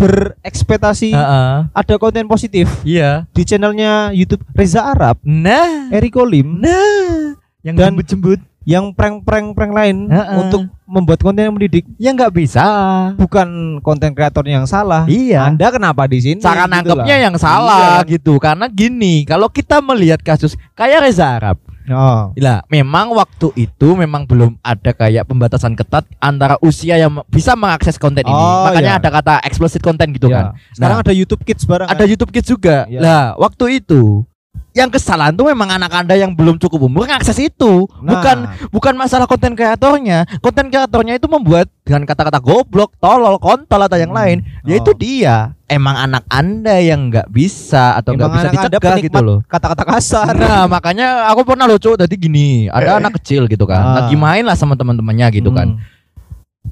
Berekspektasi 0.00 1.12
Heeh. 1.12 1.52
ada 1.70 1.94
konten 1.96 2.24
positif 2.24 2.66
Iya. 2.82 3.28
di 3.30 3.44
channelnya 3.44 4.10
YouTube 4.10 4.40
Reza 4.50 4.80
Arab, 4.86 5.20
Nah, 5.22 5.88
Eriko 5.90 6.24
Lim 6.24 6.58
nah, 6.58 7.36
yang 7.60 7.76
Dan- 7.76 7.92
jembut-jembut 7.92 8.40
yang 8.62 8.92
prank-prank 8.92 9.56
prank 9.56 9.72
lain 9.72 10.06
Heeh. 10.06 10.36
untuk 10.38 10.68
membuat 10.84 11.16
konten 11.18 11.42
yang 11.42 11.54
mendidik 11.54 11.84
ya 11.96 12.10
nggak 12.10 12.28
bisa. 12.30 12.64
bukan 13.16 13.48
konten 13.80 14.10
kreatornya 14.10 14.60
yang 14.60 14.68
salah. 14.68 15.06
Iya. 15.06 15.48
Anda 15.48 15.70
kenapa 15.70 16.04
di 16.04 16.18
sini? 16.18 16.40
Cara 16.40 16.64
Gitu 16.64 16.72
nangkepnya 16.72 17.16
lah. 17.16 17.24
yang 17.24 17.36
salah 17.36 18.00
Iya. 18.00 18.10
gitu. 18.10 18.36
Karena 18.36 18.66
gini, 18.66 19.22
kalau 19.22 19.48
kita 19.48 19.80
melihat 19.80 20.20
kasus 20.20 20.56
kayak 20.74 21.04
Reza 21.04 21.26
Arab, 21.30 21.56
Oh. 21.90 22.30
lah 22.34 22.62
memang 22.66 23.12
waktu 23.12 23.50
itu 23.56 23.88
memang 23.94 24.24
belum 24.24 24.56
ada 24.60 24.90
kayak 24.90 25.26
pembatasan 25.26 25.74
ketat 25.74 26.06
antara 26.18 26.54
usia 26.60 26.96
yang 26.96 27.20
bisa 27.26 27.54
mengakses 27.54 27.98
konten 27.98 28.22
ini. 28.22 28.32
Oh, 28.32 28.64
Makanya 28.70 28.96
iya. 28.96 29.00
ada 29.02 29.08
kata 29.10 29.34
explicit 29.42 29.80
content 29.80 30.10
gitu 30.10 30.30
Ya. 30.30 30.36
kan. 30.36 30.44
Sekarang 30.72 30.96
Nah. 31.00 31.04
ada 31.04 31.12
YouTube 31.12 31.42
Kids 31.42 31.64
barang. 31.64 31.88
Ada 31.88 32.04
YouTube 32.06 32.30
Kids 32.30 32.48
juga. 32.48 32.86
Iya. 32.86 33.00
Lah, 33.00 33.24
waktu 33.36 33.82
itu 33.82 34.22
yang 34.70 34.86
kesalahan 34.86 35.34
tuh 35.34 35.50
memang 35.50 35.66
anak 35.66 35.90
Anda 35.90 36.14
yang 36.14 36.30
belum 36.30 36.54
cukup 36.62 36.86
umur 36.86 37.10
ngakses 37.10 37.34
itu. 37.42 37.90
Nah. 37.98 38.14
Bukan 38.14 38.36
bukan 38.70 38.94
masalah 38.94 39.26
konten 39.26 39.58
kreatornya. 39.58 40.30
Konten 40.38 40.70
kreatornya 40.70 41.18
itu 41.18 41.26
membuat 41.26 41.66
dengan 41.82 42.06
kata-kata 42.06 42.38
goblok, 42.38 42.94
tolol, 43.02 43.34
kontol 43.42 43.80
atau 43.82 43.98
yang 43.98 44.14
Hmm. 44.14 44.20
lain. 44.22 44.38
Yaitu 44.62 44.94
Oh. 44.94 44.98
dia. 44.98 45.58
Emang 45.66 45.98
anak 45.98 46.22
Anda 46.30 46.78
yang 46.82 47.10
nggak 47.10 47.30
bisa 47.30 47.98
atau 47.98 48.14
nggak 48.14 48.30
bisa 48.30 48.46
dicegah 48.50 48.94
gitu 49.02 49.20
loh. 49.22 49.38
kata-kata 49.46 49.82
kasar. 49.86 50.34
Nah, 50.34 50.66
makanya 50.66 51.30
aku 51.30 51.46
pernah 51.46 51.66
lucu 51.66 51.94
tadi 51.94 52.14
gini, 52.18 52.66
ada 52.66 52.98
anak 52.98 53.22
kecil 53.22 53.46
gitu 53.46 53.66
kan, 53.70 53.78
Ah. 53.82 53.94
lagi 54.02 54.18
main 54.18 54.42
lah 54.42 54.58
sama 54.58 54.74
teman-temannya 54.74 55.30
gitu 55.30 55.50
kan. 55.54 55.78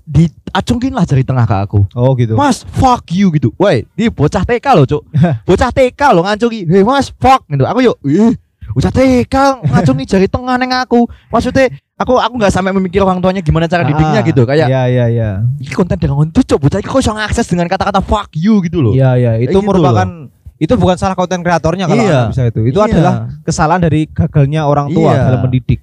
Diacungin 0.09 0.93
lah 0.93 1.05
jari 1.05 1.25
tengah 1.25 1.45
ke 1.45 1.57
aku. 1.59 1.81
Oh 1.93 2.13
gitu. 2.17 2.33
Mas, 2.33 2.65
fuck 2.65 3.05
you 3.13 3.29
gitu. 3.33 3.53
Woi, 3.57 3.85
di 3.93 4.09
bocah 4.09 4.41
TK 4.41 4.67
loh, 4.73 4.85
Cuk. 4.85 5.03
bocah 5.49 5.69
TK 5.69 6.01
loh 6.13 6.23
ngacungi. 6.25 6.61
Hei, 6.65 6.85
Mas, 6.85 7.13
fuck 7.13 7.45
gitu. 7.45 7.65
Aku 7.65 7.81
yuk, 7.81 7.97
ih, 8.05 8.33
bocah 8.73 8.89
TK 8.89 9.35
ngacungi 9.65 10.05
jari 10.05 10.27
tengah 10.29 10.57
neng 10.57 10.73
aku. 10.73 11.09
Maksudnya 11.29 11.69
aku 11.97 12.17
aku 12.17 12.35
nggak 12.37 12.53
sampai 12.53 12.73
memikir 12.73 13.01
orang 13.01 13.21
tuanya 13.21 13.41
gimana 13.41 13.69
cara 13.69 13.85
didiknya 13.85 14.21
Ah, 14.21 14.25
gitu. 14.25 14.43
Kayak 14.45 14.69
Iya 14.69 14.83
iya 14.89 15.07
iya. 15.09 15.31
ini 15.61 15.73
konten 15.73 15.97
dengan 15.97 16.25
itu 16.25 16.41
Cuk. 16.41 16.69
Bocah 16.69 16.81
kok 16.81 17.01
iso 17.01 17.13
ngakses 17.13 17.47
dengan 17.49 17.69
kata-kata 17.69 18.01
fuck 18.01 18.33
you 18.33 18.61
gitu 18.65 18.81
loh. 18.81 18.93
Iya 18.93 19.17
iya, 19.17 19.33
itu 19.41 19.57
gitu 19.57 19.65
merupakan 19.65 20.29
itu 20.59 20.75
bukan 20.75 20.97
salah 20.99 21.15
konten 21.15 21.41
kreatornya 21.41 21.85
kalau 21.87 22.01
Iya. 22.03 22.21
Bisa 22.29 22.49
itu. 22.49 22.65
Itu 22.65 22.81
Iya. 22.81 22.93
adalah 22.93 23.13
kesalahan 23.45 23.81
dari 23.81 24.09
gagalnya 24.09 24.65
orang 24.65 24.89
tua 24.89 25.13
Iya. 25.13 25.23
dalam 25.33 25.41
mendidik. 25.45 25.81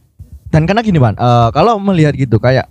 Dan 0.50 0.64
karena 0.64 0.82
gini, 0.82 0.98
Ban, 0.98 1.14
eh, 1.14 1.50
kalau 1.52 1.76
melihat 1.78 2.16
gitu 2.16 2.40
kayak 2.40 2.68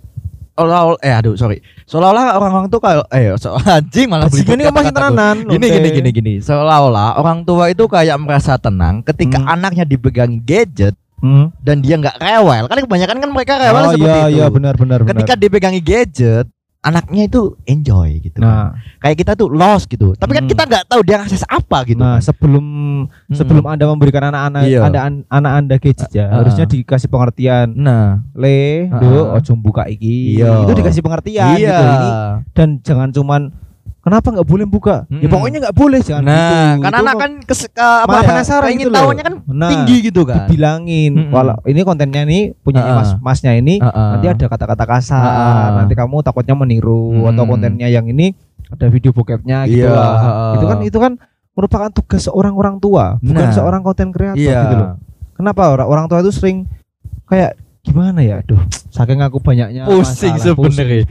seolah 0.55 0.95
eh 0.99 1.11
aduh 1.11 1.35
sorry 1.35 1.59
seolah-olah 1.83 2.33
orang-orang 2.33 2.67
tuh 2.67 2.79
kalau 2.79 3.03
eh 3.09 3.35
so, 3.35 3.53
anjing 3.59 4.07
malah 4.07 4.25
belibet 4.25 4.55
ini 4.55 4.63
masih 4.65 4.89
tenanan. 4.89 5.35
gini 5.43 5.67
gini 5.67 5.89
gini 5.91 6.09
gini 6.11 6.33
seolah-olah 6.39 7.19
orang 7.19 7.43
tua 7.43 7.67
itu 7.67 7.83
kayak 7.85 8.15
merasa 8.15 8.55
tenang 8.55 9.03
ketika 9.03 9.37
Hmm. 9.37 9.51
anaknya 9.51 9.83
dipegang 9.83 10.39
gadget 10.41 10.95
Hmm. 11.15 11.51
dan 11.59 11.79
dia 11.79 11.95
nggak 11.95 12.15
rewel 12.15 12.63
kan 12.65 12.77
kebanyakan 12.77 13.17
kan 13.17 13.29
mereka 13.29 13.53
rewel 13.57 13.81
Oh 13.81 13.91
seperti 13.91 14.07
iya 14.15 14.23
itu 14.25 14.35
iya 14.37 14.45
benar 14.47 14.73
benar 14.75 14.99
ketika 15.03 15.33
benar. 15.33 15.41
dipegangi 15.41 15.81
gadget 15.81 16.45
anaknya 16.85 17.25
itu 17.25 17.41
enjoy 17.65 18.21
gitu 18.21 18.37
kan. 18.37 18.45
Nah, 18.45 18.67
kayak 19.01 19.17
kita 19.17 19.31
tuh 19.33 19.49
lost 19.49 19.89
gitu 19.89 20.13
tapi 20.13 20.31
kan 20.31 20.45
Hmm. 20.45 20.51
kita 20.53 20.63
nggak 20.63 20.83
tahu 20.85 21.01
dia 21.01 21.17
ngakses 21.17 21.41
apa 21.43 21.81
gitu 21.83 21.97
nah 21.97 22.21
kan. 22.21 22.23
sebelum 22.23 22.65
Hmm. 23.09 23.33
sebelum 23.33 23.65
Anda 23.65 23.89
memberikan 23.89 24.29
anak-anak 24.29 24.61
Iya. 24.63 24.79
Anda 24.85 24.99
anak 25.27 25.51
Anda 25.57 25.75
gadget 25.75 26.13
ya, 26.13 26.29
Ah. 26.29 26.39
harusnya 26.39 26.65
dikasih 26.65 27.09
pengertian. 27.09 27.73
nah 27.73 28.21
Le, 28.31 28.85
Ah. 28.87 29.01
do, 29.01 29.33
ojo 29.33 29.51
buka 29.57 29.89
iki. 29.89 30.37
Iya. 30.37 30.61
Itu 30.61 30.73
dikasih 30.73 31.01
pengertian 31.01 31.57
iya 31.57 31.73
gitu. 31.73 31.85
Ini 31.89 32.09
dan 32.53 32.67
jangan 32.79 33.09
cuman 33.09 33.41
kenapa 34.05 34.27
nggak 34.29 34.45
boleh 34.45 34.63
buka? 34.63 35.09
Ya 35.09 35.17
Mm-mm. 35.17 35.33
pokoknya 35.33 35.57
nggak 35.59 35.75
boleh 35.75 35.99
jangan 35.99 36.23
nah 36.23 36.37
gitu. 36.71 36.83
karena 36.85 36.97
anak 37.01 37.15
kan 37.17 37.31
kes, 37.41 37.61
ke- 37.65 37.81
apa 37.81 38.05
malah 38.05 38.21
ya, 38.21 38.29
penasaran 38.29 38.69
ingin 38.69 38.79
gitu 38.79 38.93
tahunya 38.93 39.23
kan 39.23 39.33
Nah, 39.47 39.69
tinggi 39.73 39.95
gitu 40.03 40.21
kan 40.23 40.35
dibilangin 40.39 41.11
Mm-mm. 41.11 41.31
kalau 41.31 41.55
ini 41.65 41.81
kontennya 41.81 42.21
nih 42.23 42.43
punya 42.55 42.81
Ah. 42.81 42.95
mas 42.95 43.09
masnya 43.19 43.51
ini 43.51 43.75
Heeh. 43.77 44.07
nanti 44.13 44.27
ada 44.29 44.45
kata-kata 44.45 44.85
kasar 44.85 45.25
Ah. 45.25 45.69
nanti 45.75 45.93
kamu 45.93 46.21
takutnya 46.21 46.53
meniru 46.53 47.17
Mm. 47.17 47.29
atau 47.33 47.43
kontennya 47.45 47.87
yang 47.87 48.05
ini 48.05 48.37
ada 48.67 48.85
video 48.87 49.09
bokepnya 49.09 49.65
gitu 49.65 49.83
Iya, 49.83 49.89
lah 49.89 50.13
heeh. 50.15 50.53
itu 50.53 50.65
kan 50.65 50.77
itu 50.83 50.97
kan 50.99 51.11
merupakan 51.51 51.89
tugas 51.89 52.21
seorang 52.23 52.53
orang 52.53 52.77
tua 52.77 53.17
bukan 53.19 53.41
Nah. 53.41 53.51
seorang 53.51 53.81
konten 53.81 54.11
kreator 54.11 54.37
iya 54.37 54.61
gitu 54.61 54.75
loh 54.75 54.89
kenapa 55.33 55.65
orang 55.67 55.87
orang 55.87 56.05
tua 56.05 56.19
itu 56.19 56.29
sering 56.29 56.69
kayak 57.25 57.57
gimana 57.81 58.19
ya 58.19 58.37
aduh 58.37 58.61
saking 58.87 59.17
aku 59.19 59.37
banyaknya 59.39 59.83
pusing 59.83 60.37
sebenarnya 60.37 61.09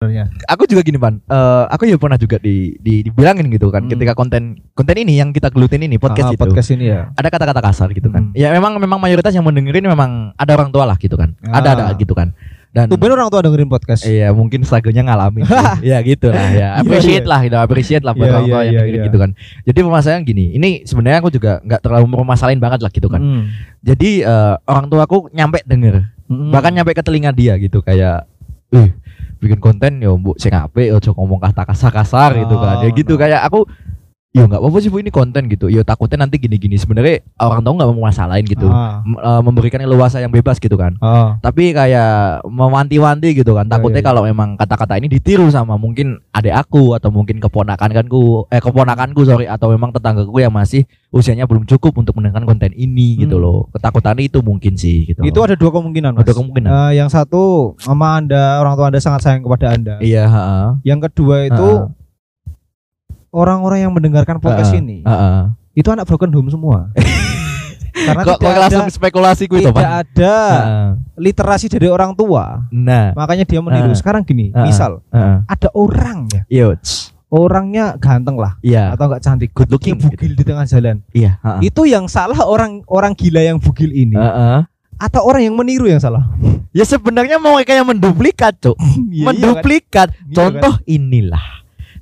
sebenarnya. 0.00 0.32
aku 0.48 0.64
juga 0.64 0.80
gini 0.80 0.96
pan 0.96 1.20
Eh, 1.20 1.64
aku 1.68 1.84
ya 1.84 2.00
pernah 2.00 2.16
juga 2.16 2.40
di, 2.40 2.72
di 2.80 3.04
dibilangin 3.04 3.52
gitu 3.52 3.68
kan 3.68 3.84
Hmm. 3.84 3.92
ketika 3.92 4.16
konten 4.16 4.56
konten 4.72 4.96
ini 4.96 5.20
yang 5.20 5.28
kita 5.28 5.52
gelutin 5.52 5.84
ini 5.84 6.00
podcast 6.00 6.32
Ah, 6.32 6.34
itu 6.34 6.40
podcast 6.40 6.72
ini 6.72 6.88
ya 6.88 7.12
ada 7.12 7.28
kata-kata 7.28 7.60
kasar 7.60 7.92
gitu 7.92 8.08
kan 8.08 8.32
Hmm. 8.32 8.34
ya 8.34 8.48
memang 8.48 8.80
memang 8.80 8.96
mayoritas 8.96 9.36
yang 9.36 9.44
mendengerin 9.44 9.84
memang 9.84 10.32
ada 10.34 10.56
orang 10.56 10.72
tua 10.72 10.88
lah 10.88 10.96
gitu 10.96 11.20
kan 11.20 11.36
Ah. 11.44 11.60
ada 11.60 11.76
ada 11.76 11.92
gitu 11.94 12.16
kan 12.16 12.32
dan 12.70 12.86
Tumben 12.86 13.10
orang 13.10 13.28
tua 13.28 13.42
dengerin 13.42 13.66
podcast 13.66 14.06
Iya 14.06 14.30
mungkin 14.30 14.62
struggle-nya 14.62 15.02
ngalamin. 15.02 15.42
Ya 15.82 15.98
gitu 16.00 16.30
lah 16.30 16.48
ya 16.48 16.54
Iya, 16.54 16.68
Appreciate 16.78 17.26
iya. 17.26 17.28
lah 17.28 17.40
gitu 17.42 17.56
Appreciate 17.58 18.04
lah 18.06 18.14
buat 18.14 18.22
Iya, 18.22 18.30
orang 18.30 18.44
tua 18.46 18.54
iya, 18.54 18.56
yang 18.56 18.64
iya, 18.64 18.78
dengerin 18.80 18.94
iya. 18.94 19.06
gitu 19.10 19.18
kan 19.18 19.30
Jadi 19.66 19.78
permasalahan 19.82 20.22
gini 20.22 20.44
Ini 20.54 20.68
sebenarnya 20.86 21.18
aku 21.18 21.28
juga 21.28 21.58
nggak 21.60 21.80
terlalu 21.82 22.04
permasalahin 22.14 22.62
banget 22.62 22.80
lah 22.80 22.88
gitu 22.88 23.10
kan 23.10 23.18
Hmm. 23.18 23.42
Jadi 23.82 24.22
eh, 24.22 24.54
orang 24.64 24.86
tua 24.86 25.02
aku 25.04 25.28
nyampe 25.30 25.60
denger 25.62 26.08
Hmm. 26.24 26.54
Bahkan 26.54 26.70
nyampe 26.72 26.94
ke 26.94 27.02
telinga 27.02 27.34
dia 27.34 27.58
gitu 27.58 27.82
Kayak 27.82 28.30
Eh 28.70 28.86
bikin 29.40 29.58
konten 29.58 30.04
ya 30.04 30.12
mbok 30.12 30.36
sing 30.36 30.52
apik 30.52 30.92
ojo 30.92 31.16
ngomong 31.16 31.40
kata 31.40 31.64
kasar-kasar 31.64 32.36
gitu 32.36 32.60
kan. 32.60 32.84
Ya 32.84 32.88
Oh, 32.88 32.94
gitu 32.94 33.16
no. 33.16 33.20
kayak 33.20 33.40
aku 33.48 33.64
ya 34.30 34.46
nggak 34.46 34.56
apa-apa 34.56 34.78
sih 34.78 34.86
bu 34.86 34.98
ini 34.98 35.10
konten 35.10 35.50
gitu 35.50 35.66
ya 35.66 35.82
takutnya 35.82 36.22
nanti 36.22 36.38
gini-gini 36.38 36.78
sebenarnya 36.78 37.18
orang 37.36 37.60
tahu 37.60 37.74
nggak 37.74 37.88
mau 37.90 38.06
masalahin 38.06 38.46
gitu 38.46 38.62
Ah. 38.64 39.02
Eh, 39.02 39.42
memberikan 39.42 39.82
leluasa 39.82 40.16
yang 40.16 40.30
bebas 40.30 40.56
gitu 40.56 40.74
kan 40.74 40.94
Ah. 40.98 41.34
tapi 41.40 41.74
kayak 41.74 42.46
mewanti-wanti 42.46 43.34
gitu 43.34 43.52
kan 43.52 43.66
Ya, 43.66 43.70
takutnya 43.72 43.98
ya, 43.98 44.02
ya. 44.02 44.08
kalau 44.08 44.22
memang 44.22 44.54
kata-kata 44.54 44.94
ini 44.96 45.10
ditiru 45.10 45.50
sama 45.50 45.74
mungkin 45.74 46.22
adik 46.30 46.54
aku 46.56 46.94
atau 46.94 47.10
mungkin 47.10 47.42
keponakanku 47.42 48.46
eh 48.46 48.60
keponakanku 48.60 49.20
sorry 49.24 49.46
atau 49.46 49.66
memang 49.68 49.90
tetanggaku 49.90 50.38
yang 50.38 50.52
masih 50.52 50.82
usianya 51.10 51.42
belum 51.44 51.66
cukup 51.66 51.90
untuk 51.96 52.14
mendengarkan 52.14 52.46
konten 52.46 52.70
ini 52.72 53.18
gitu 53.18 53.34
Hmm. 53.34 53.42
loh 53.42 53.58
ketakutannya 53.72 54.24
itu 54.24 54.38
mungkin 54.40 54.78
sih 54.78 55.10
gitu 55.10 55.20
Itu 55.22 55.36
loh. 55.36 55.44
ada 55.44 55.54
dua 55.54 55.70
kemungkinan, 55.72 56.10
Mas. 56.12 56.22
Ada 56.22 56.32
kemungkinan. 56.32 56.70
Eh, 56.70 56.92
yang 56.94 57.08
satu, 57.08 57.74
mama 57.84 58.14
Anda, 58.16 58.62
orang 58.62 58.74
tua 58.74 58.86
Anda 58.86 59.00
sangat 59.00 59.20
sayang 59.22 59.42
kepada 59.42 59.74
Anda. 59.74 59.98
iya 59.98 60.22
heeh. 60.24 60.66
Yang 60.84 61.10
kedua 61.10 61.36
itu 61.44 61.66
Heeh. 61.82 61.98
Orang-orang 63.30 63.78
yang 63.80 63.92
mendengarkan 63.92 64.38
podcast 64.38 64.70
Heeh. 64.70 64.82
ini 64.82 64.98
Heeh. 65.02 65.40
itu 65.72 65.88
anak 65.88 66.04
broken 66.04 66.30
home 66.30 66.48
semua. 66.48 66.90
Karena 67.90 68.22
kok 68.22 68.38
kok 68.38 68.40
tidak 68.40 68.54
ada, 68.54 68.62
langsung 68.64 68.86
spekulasi 68.88 69.44
ku 69.44 69.58
itu 69.58 69.66
tidak 69.66 69.76
Pak? 69.76 69.84
ada 70.06 70.34
Heeh. 70.38 70.88
literasi 71.16 71.66
dari 71.66 71.86
orang 71.86 72.14
tua. 72.14 72.64
nah 72.70 73.10
Makanya 73.12 73.42
dia 73.42 73.58
meniru. 73.58 73.90
Heeh. 73.90 73.98
Sekarang 73.98 74.22
gini, 74.22 74.50
Heeh. 74.50 74.62
misal 74.64 75.02
heeh. 75.10 75.42
ada 75.44 75.68
orang 75.72 76.30
ya, 76.30 76.42
Yo, 76.48 76.68
tss. 76.76 77.10
orangnya 77.26 77.94
ganteng 77.96 78.34
lah 78.34 78.58
iya 78.58 78.90
atau 78.90 79.06
enggak 79.06 79.22
cantik, 79.22 79.50
good 79.52 79.68
looking 79.68 79.94
bugil 79.94 80.32
di 80.32 80.42
tengah 80.42 80.66
jalan. 80.66 81.02
iya 81.12 81.38
heeh. 81.40 81.66
Itu 81.66 81.84
yang 81.84 82.06
salah 82.06 82.42
orang 82.42 82.82
orang 82.86 83.12
gila 83.12 83.38
yang 83.40 83.58
bugil 83.58 83.90
ini 83.90 84.14
Heeh. 84.14 84.66
atau 84.96 85.20
orang 85.22 85.42
yang 85.44 85.54
meniru 85.54 85.86
yang 85.86 85.98
salah? 85.98 86.30
ya 86.70 86.82
sebenarnya 86.82 87.36
mau 87.36 87.58
kayak 87.58 87.82
menduplikat 87.84 88.54
cuk 88.56 88.78
Iya, 89.10 89.26
menduplikat. 89.26 90.14
Iya, 90.24 90.34
Contoh 90.34 90.78
inilah 90.84 91.59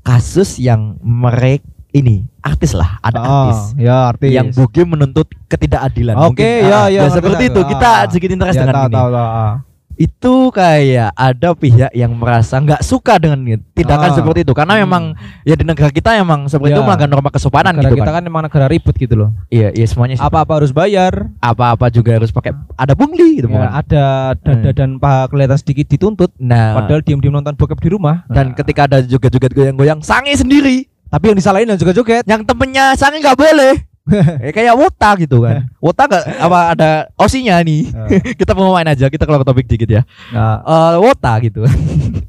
kasus 0.08 0.56
yang 0.56 0.96
mereka 1.04 1.68
ini 1.92 2.24
artis 2.40 2.72
lah, 2.72 2.96
ada 3.00 3.20
artis 3.20 3.76
ya 3.76 4.12
artis. 4.12 4.28
yang 4.32 4.48
bugi 4.52 4.84
menuntut 4.84 5.28
ketidakadilan. 5.48 6.16
Oke, 6.20 6.24
Mungkin, 6.36 6.68
ya, 6.68 6.68
ah, 6.68 6.86
ya, 6.88 6.92
ya 6.92 7.00
ngerti, 7.08 7.16
seperti 7.16 7.42
itu. 7.48 7.60
Kita 7.64 7.88
Ah, 7.88 8.00
sedikit 8.08 8.30
interest 8.32 8.56
ya, 8.56 8.60
dengan 8.64 8.74
tahu, 8.76 8.86
ini. 8.88 8.96
tahu, 8.96 9.08
tahu, 9.08 9.24
ah. 9.24 9.52
Itu 9.98 10.48
kayak 10.48 11.10
ada 11.12 11.52
pihak 11.52 11.90
yang 11.90 12.14
merasa 12.14 12.54
nggak 12.56 12.80
suka 12.80 13.18
dengan 13.18 13.42
tindakan 13.74 14.10
Ah. 14.10 14.14
seperti 14.14 14.40
itu 14.40 14.54
karena 14.54 14.74
Hmm. 14.74 14.82
memang 14.86 15.02
ya 15.42 15.52
di 15.52 15.66
negara 15.66 15.90
kita 15.90 16.14
emang 16.14 16.46
seperti 16.46 16.70
itu 16.70 16.80
Ya. 16.80 16.86
melanggar 16.86 17.08
norma 17.08 17.28
kesopanan 17.28 17.74
Negara 17.74 17.90
gitu 17.90 17.98
kita 17.98 18.06
kan. 18.06 18.16
kan 18.16 18.24
memang 18.24 18.42
negara 18.42 18.66
ribut 18.66 18.94
gitu 18.94 19.14
loh. 19.14 19.34
Iya, 19.48 19.74
iya 19.74 19.84
semuanya. 19.84 20.14
Apa-apa 20.16 20.52
harus 20.56 20.70
bayar. 20.70 21.26
apa-apa 21.40 21.88
juga 21.88 22.14
harus 22.14 22.30
pakai 22.30 22.54
ada 22.72 22.94
pungli 22.94 23.36
gitu 23.36 23.46
Ya, 23.46 23.52
bukan? 23.52 23.70
ada 23.74 24.04
dada 24.36 24.70
dan 24.72 24.90
paha 24.96 25.26
kelihatan 25.26 25.58
sedikit 25.58 25.86
dituntut. 25.88 26.30
Nah, 26.38 26.78
Padahal 26.78 27.02
diam-diam 27.02 27.34
nonton 27.34 27.54
bokep 27.54 27.78
di 27.78 27.90
rumah. 27.90 28.22
dan 28.28 28.48
Nah, 28.48 28.54
ketika 28.54 28.84
ada 28.84 28.98
joget-joget 29.00 29.50
goyang-goyang 29.50 29.98
sange 30.00 30.30
sendiri 30.32 30.86
tapi 31.08 31.24
yang 31.26 31.36
disalahin 31.36 31.66
dan 31.66 31.74
juga 31.74 31.90
joget. 31.90 32.22
yang 32.22 32.44
temennya 32.44 32.92
sange 32.94 33.18
nggak 33.18 33.34
boleh 33.34 33.74
eh, 34.44 34.52
kayak 34.52 34.74
wota 34.74 35.10
gitu 35.18 35.44
kan. 35.44 35.68
Wota 35.84 36.10
nggak 36.10 36.24
apa 36.42 36.58
ada 36.74 36.90
osinya 37.14 37.62
nih 37.62 37.86
kita 38.40 38.50
mau 38.52 38.74
main 38.74 38.88
aja 38.88 39.06
kita 39.06 39.22
keluar 39.22 39.46
topik 39.46 39.64
dikit 39.64 39.86
ya. 39.86 40.02
Nah, 40.30 40.58
Eh 40.60 40.94
wota 40.98 41.38
gitu. 41.38 41.62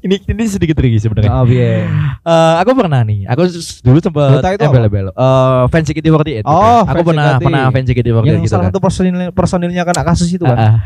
Ini 0.00 0.16
ini 0.24 0.42
sedikit 0.46 0.78
tricky 0.78 0.96
sebenarnya. 0.96 1.28
Oh, 1.30 1.44
iya. 1.44 1.84
Eh, 2.20 2.54
aku 2.62 2.72
pernah 2.72 3.02
nih 3.02 3.26
aku 3.26 3.48
dulu 3.82 3.98
sempat 3.98 4.40
embel-embel 4.56 5.10
eh 5.10 5.62
fans 5.68 5.86
CKT48 5.86 6.40
gitu. 6.40 6.48
Oh, 6.48 6.82
aku 6.84 7.02
fans 7.02 7.08
pernah 7.10 7.26
pernah 7.36 7.62
fans 7.68 7.86
CKT48 7.86 8.24
yang 8.24 8.40
gitu 8.40 8.48
salah 8.48 8.64
kan. 8.64 8.72
satu 8.72 8.80
personil 8.80 9.14
personilnya 9.30 9.82
kena 9.82 10.02
kasus 10.02 10.30
itu 10.30 10.44
kan. 10.46 10.56
Ah, 10.56 10.64
ah. 10.70 10.78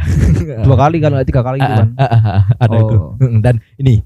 Dua 0.64 0.76
kali 0.76 0.98
kan, 0.98 1.14
tiga 1.22 1.42
kali 1.42 1.58
gitu 1.60 1.68
Ah, 1.68 1.78
kan. 1.84 1.88
ah, 1.94 2.04
ah, 2.06 2.22
ah, 2.26 2.42
ada 2.58 2.74
Oh. 2.74 2.82
itu 2.82 2.96
dan 3.38 3.60
ini 3.76 4.02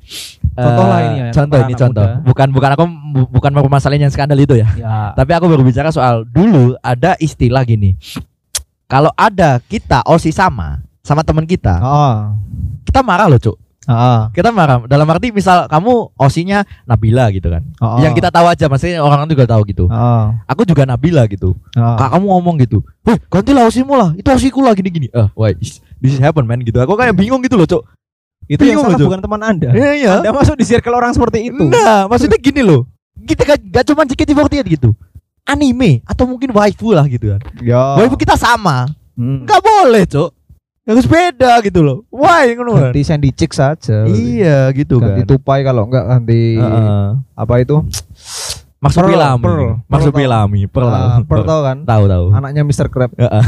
Contoh 0.61 0.85
eh, 0.85 0.89
lah 0.89 0.99
ini 1.01 1.17
ya, 1.17 1.27
contoh 1.31 1.59
ini 1.61 1.75
contoh 1.75 2.03
muda. 2.05 2.21
bukan 2.25 2.49
bukan 2.51 2.71
aku 2.73 2.85
bu- 3.15 3.31
bukan 3.31 3.51
permasalahan 3.55 4.03
yang 4.05 4.13
skandal 4.13 4.37
itu 4.37 4.55
ya 4.55 4.69
Ya. 4.75 5.15
Tapi 5.15 5.31
aku 5.33 5.47
baru 5.47 5.63
bicara 5.63 5.89
soal 5.89 6.23
dulu 6.25 6.75
ada 6.81 7.15
istilah 7.17 7.63
gini. 7.63 7.95
Kalau 8.85 9.13
ada 9.15 9.61
kita 9.63 10.01
osi 10.03 10.29
sama 10.29 10.81
sama 11.01 11.21
teman 11.23 11.45
kita, 11.45 11.77
Oh. 11.79 12.37
kita 12.83 13.01
marah 13.01 13.27
loh, 13.27 13.37
Cuk. 13.37 13.57
Ah. 13.85 14.29
Kita 14.31 14.49
marah. 14.49 14.85
Dalam 14.85 15.09
arti 15.09 15.29
misal 15.29 15.65
kamu 15.65 16.13
osinya 16.15 16.61
Nabila 16.85 17.29
gitu 17.31 17.49
kan. 17.49 17.65
Oh. 17.79 17.97
Yang 17.99 18.19
kita 18.19 18.29
tahu 18.29 18.45
aja, 18.45 18.65
maksudnya 18.67 19.01
orang 19.01 19.25
juga 19.25 19.45
tahu 19.45 19.65
gitu. 19.65 19.89
Oh. 19.89 20.25
Aku 20.45 20.65
juga 20.65 20.85
Nabila 20.85 21.25
gitu. 21.25 21.57
Oh. 21.73 21.97
Kak 21.97 22.13
kamu 22.13 22.27
ngomong 22.29 22.57
gitu. 22.59 22.85
Weh, 23.03 23.17
gantilah 23.27 23.65
osimu 23.65 23.93
lah. 23.93 24.11
Itu 24.13 24.29
osiku 24.29 24.61
lah 24.61 24.73
gini-gini. 24.73 25.09
Eh, 25.09 25.29
why 25.33 25.57
is- 25.57 25.81
this 25.97 26.13
is 26.13 26.21
happen 26.21 26.45
man 26.45 26.61
gitu. 26.61 26.77
Aku 26.79 26.93
kayak 26.95 27.13
bingung 27.13 27.41
gitu 27.41 27.57
loh, 27.57 27.65
Cuk. 27.65 27.89
Itu 28.49 28.65
yang 28.65 28.81
Bingung 28.81 28.85
salah 28.89 28.99
itu. 28.99 29.07
bukan 29.07 29.21
teman 29.21 29.41
Anda. 29.45 29.69
Iya, 29.71 29.91
iya. 29.95 30.13
Anda 30.19 30.33
masuk 30.33 30.57
di 30.57 30.65
circle 30.65 30.97
orang 30.97 31.13
seperti 31.13 31.53
itu. 31.53 31.65
Nah, 31.69 32.09
maksudnya 32.09 32.41
gini 32.41 32.65
loh. 32.65 32.89
Kita 33.21 33.45
gak, 33.45 33.61
gak 33.69 33.85
cuma 33.85 34.09
JKT48 34.09 34.65
gitu. 34.73 34.97
Anime 35.45 36.01
atau 36.05 36.25
mungkin 36.25 36.49
waifu 36.53 36.97
lah 36.97 37.05
gitu 37.05 37.37
kan. 37.37 37.41
Ya. 37.61 38.01
Waifu 38.01 38.17
kita 38.17 38.41
sama. 38.41 38.89
Hmm. 39.13 39.45
Nggak 39.45 39.61
boleh, 39.61 40.03
Cok. 40.09 40.31
Harus 40.89 41.05
beda 41.05 41.61
gitu 41.61 41.85
loh. 41.85 42.09
Why 42.09 42.57
ngono 42.57 42.73
kan? 42.73 42.83
ganti 42.89 43.05
sandy 43.05 43.29
chick 43.29 43.53
saja. 43.53 44.09
Iya, 44.09 44.73
gitu 44.73 44.97
ganti 44.97 45.21
kan. 45.21 45.29
tupai 45.29 45.61
kalau 45.61 45.85
enggak 45.85 46.01
ganti 46.09 46.57
Heeh. 46.57 47.09
apa 47.37 47.55
itu? 47.61 47.77
Marsupilami. 48.81 49.43
Pearl, 49.43 49.53
Pearl. 49.53 49.71
Marsupilami, 49.85 50.61
Pearl. 50.65 50.89
Ah, 50.89 51.21
Pearl 51.21 51.45
tahu 51.45 51.61
kan? 51.61 51.79
Tahu 51.85 52.05
tahu. 52.09 52.25
Anaknya 52.33 52.63
Mr. 52.65 52.89
Crab. 52.89 53.13
Heeh. 53.21 53.43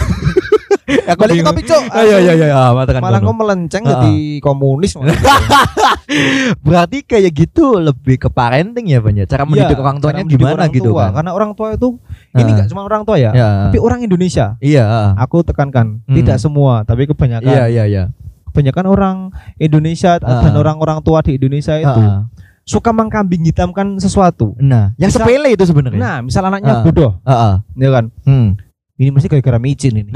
Aku 1.06 1.18
Balik 1.18 1.32
ke 1.32 1.34
bingung. 1.36 1.48
topik, 1.50 1.64
Cok. 1.66 1.82
Ah, 1.88 2.02
Iya 2.02 2.16
iya 2.20 2.32
iya, 2.36 2.46
ah, 2.52 2.70
matakan 2.72 3.00
Malah 3.00 3.18
kau 3.20 3.32
melenceng 3.32 3.82
Ah. 3.82 3.90
jadi 3.96 4.14
komunis. 4.38 4.94
Berarti 6.66 7.02
kayak 7.02 7.32
gitu 7.32 7.76
lebih 7.76 8.16
ke 8.16 8.28
parenting 8.28 8.86
ya, 8.86 8.98
Bang 8.98 9.14
ya. 9.14 9.24
Cara 9.24 9.42
mendidik 9.44 9.72
Iya, 9.72 9.80
orang 9.80 9.96
tuanya 9.98 10.22
gimana 10.24 10.54
orang 10.56 10.70
gitu 10.70 10.90
tua. 10.90 11.02
kan. 11.02 11.10
Karena 11.16 11.30
orang 11.32 11.50
tua 11.52 11.68
itu 11.72 11.88
ini 12.32 12.50
enggak 12.50 12.68
cuma 12.68 12.82
orang 12.82 13.02
tua 13.02 13.16
ya, 13.16 13.30
Ya. 13.32 13.48
tapi 13.66 13.78
orang 13.78 14.00
Indonesia. 14.00 14.54
Iya. 14.58 15.14
Aku 15.18 15.42
tekankan, 15.42 16.02
Hmm. 16.04 16.14
tidak 16.14 16.36
semua, 16.38 16.82
tapi 16.82 17.06
kebanyakan. 17.06 17.46
Iya 17.46 17.64
iya 17.66 17.84
iya. 17.86 18.04
Kebanyakan 18.46 18.84
orang 18.86 19.16
Indonesia 19.56 20.18
Ah. 20.18 20.42
dan 20.42 20.54
orang-orang 20.54 20.98
tua 21.00 21.22
di 21.22 21.36
Indonesia 21.36 21.74
itu 21.76 21.86
Ah. 22.00 22.26
suka 22.62 22.90
mengkambing 22.90 23.42
hitamkan 23.44 23.98
sesuatu. 23.98 24.54
Nah, 24.56 24.94
yang 24.96 25.10
Misal- 25.10 25.22
sepele 25.22 25.48
itu 25.50 25.64
sebenarnya. 25.64 25.98
Nah, 25.98 26.16
misal 26.20 26.42
anaknya 26.44 26.74
Ah. 26.76 26.82
bodoh, 26.82 27.12
Heeh. 27.20 27.54
ya 27.76 27.88
kan? 27.90 28.04
Hmm. 28.22 28.48
Ini 29.00 29.08
mesti 29.08 29.32
gara-gara 29.32 29.56
micin 29.56 29.96
ini. 29.96 30.12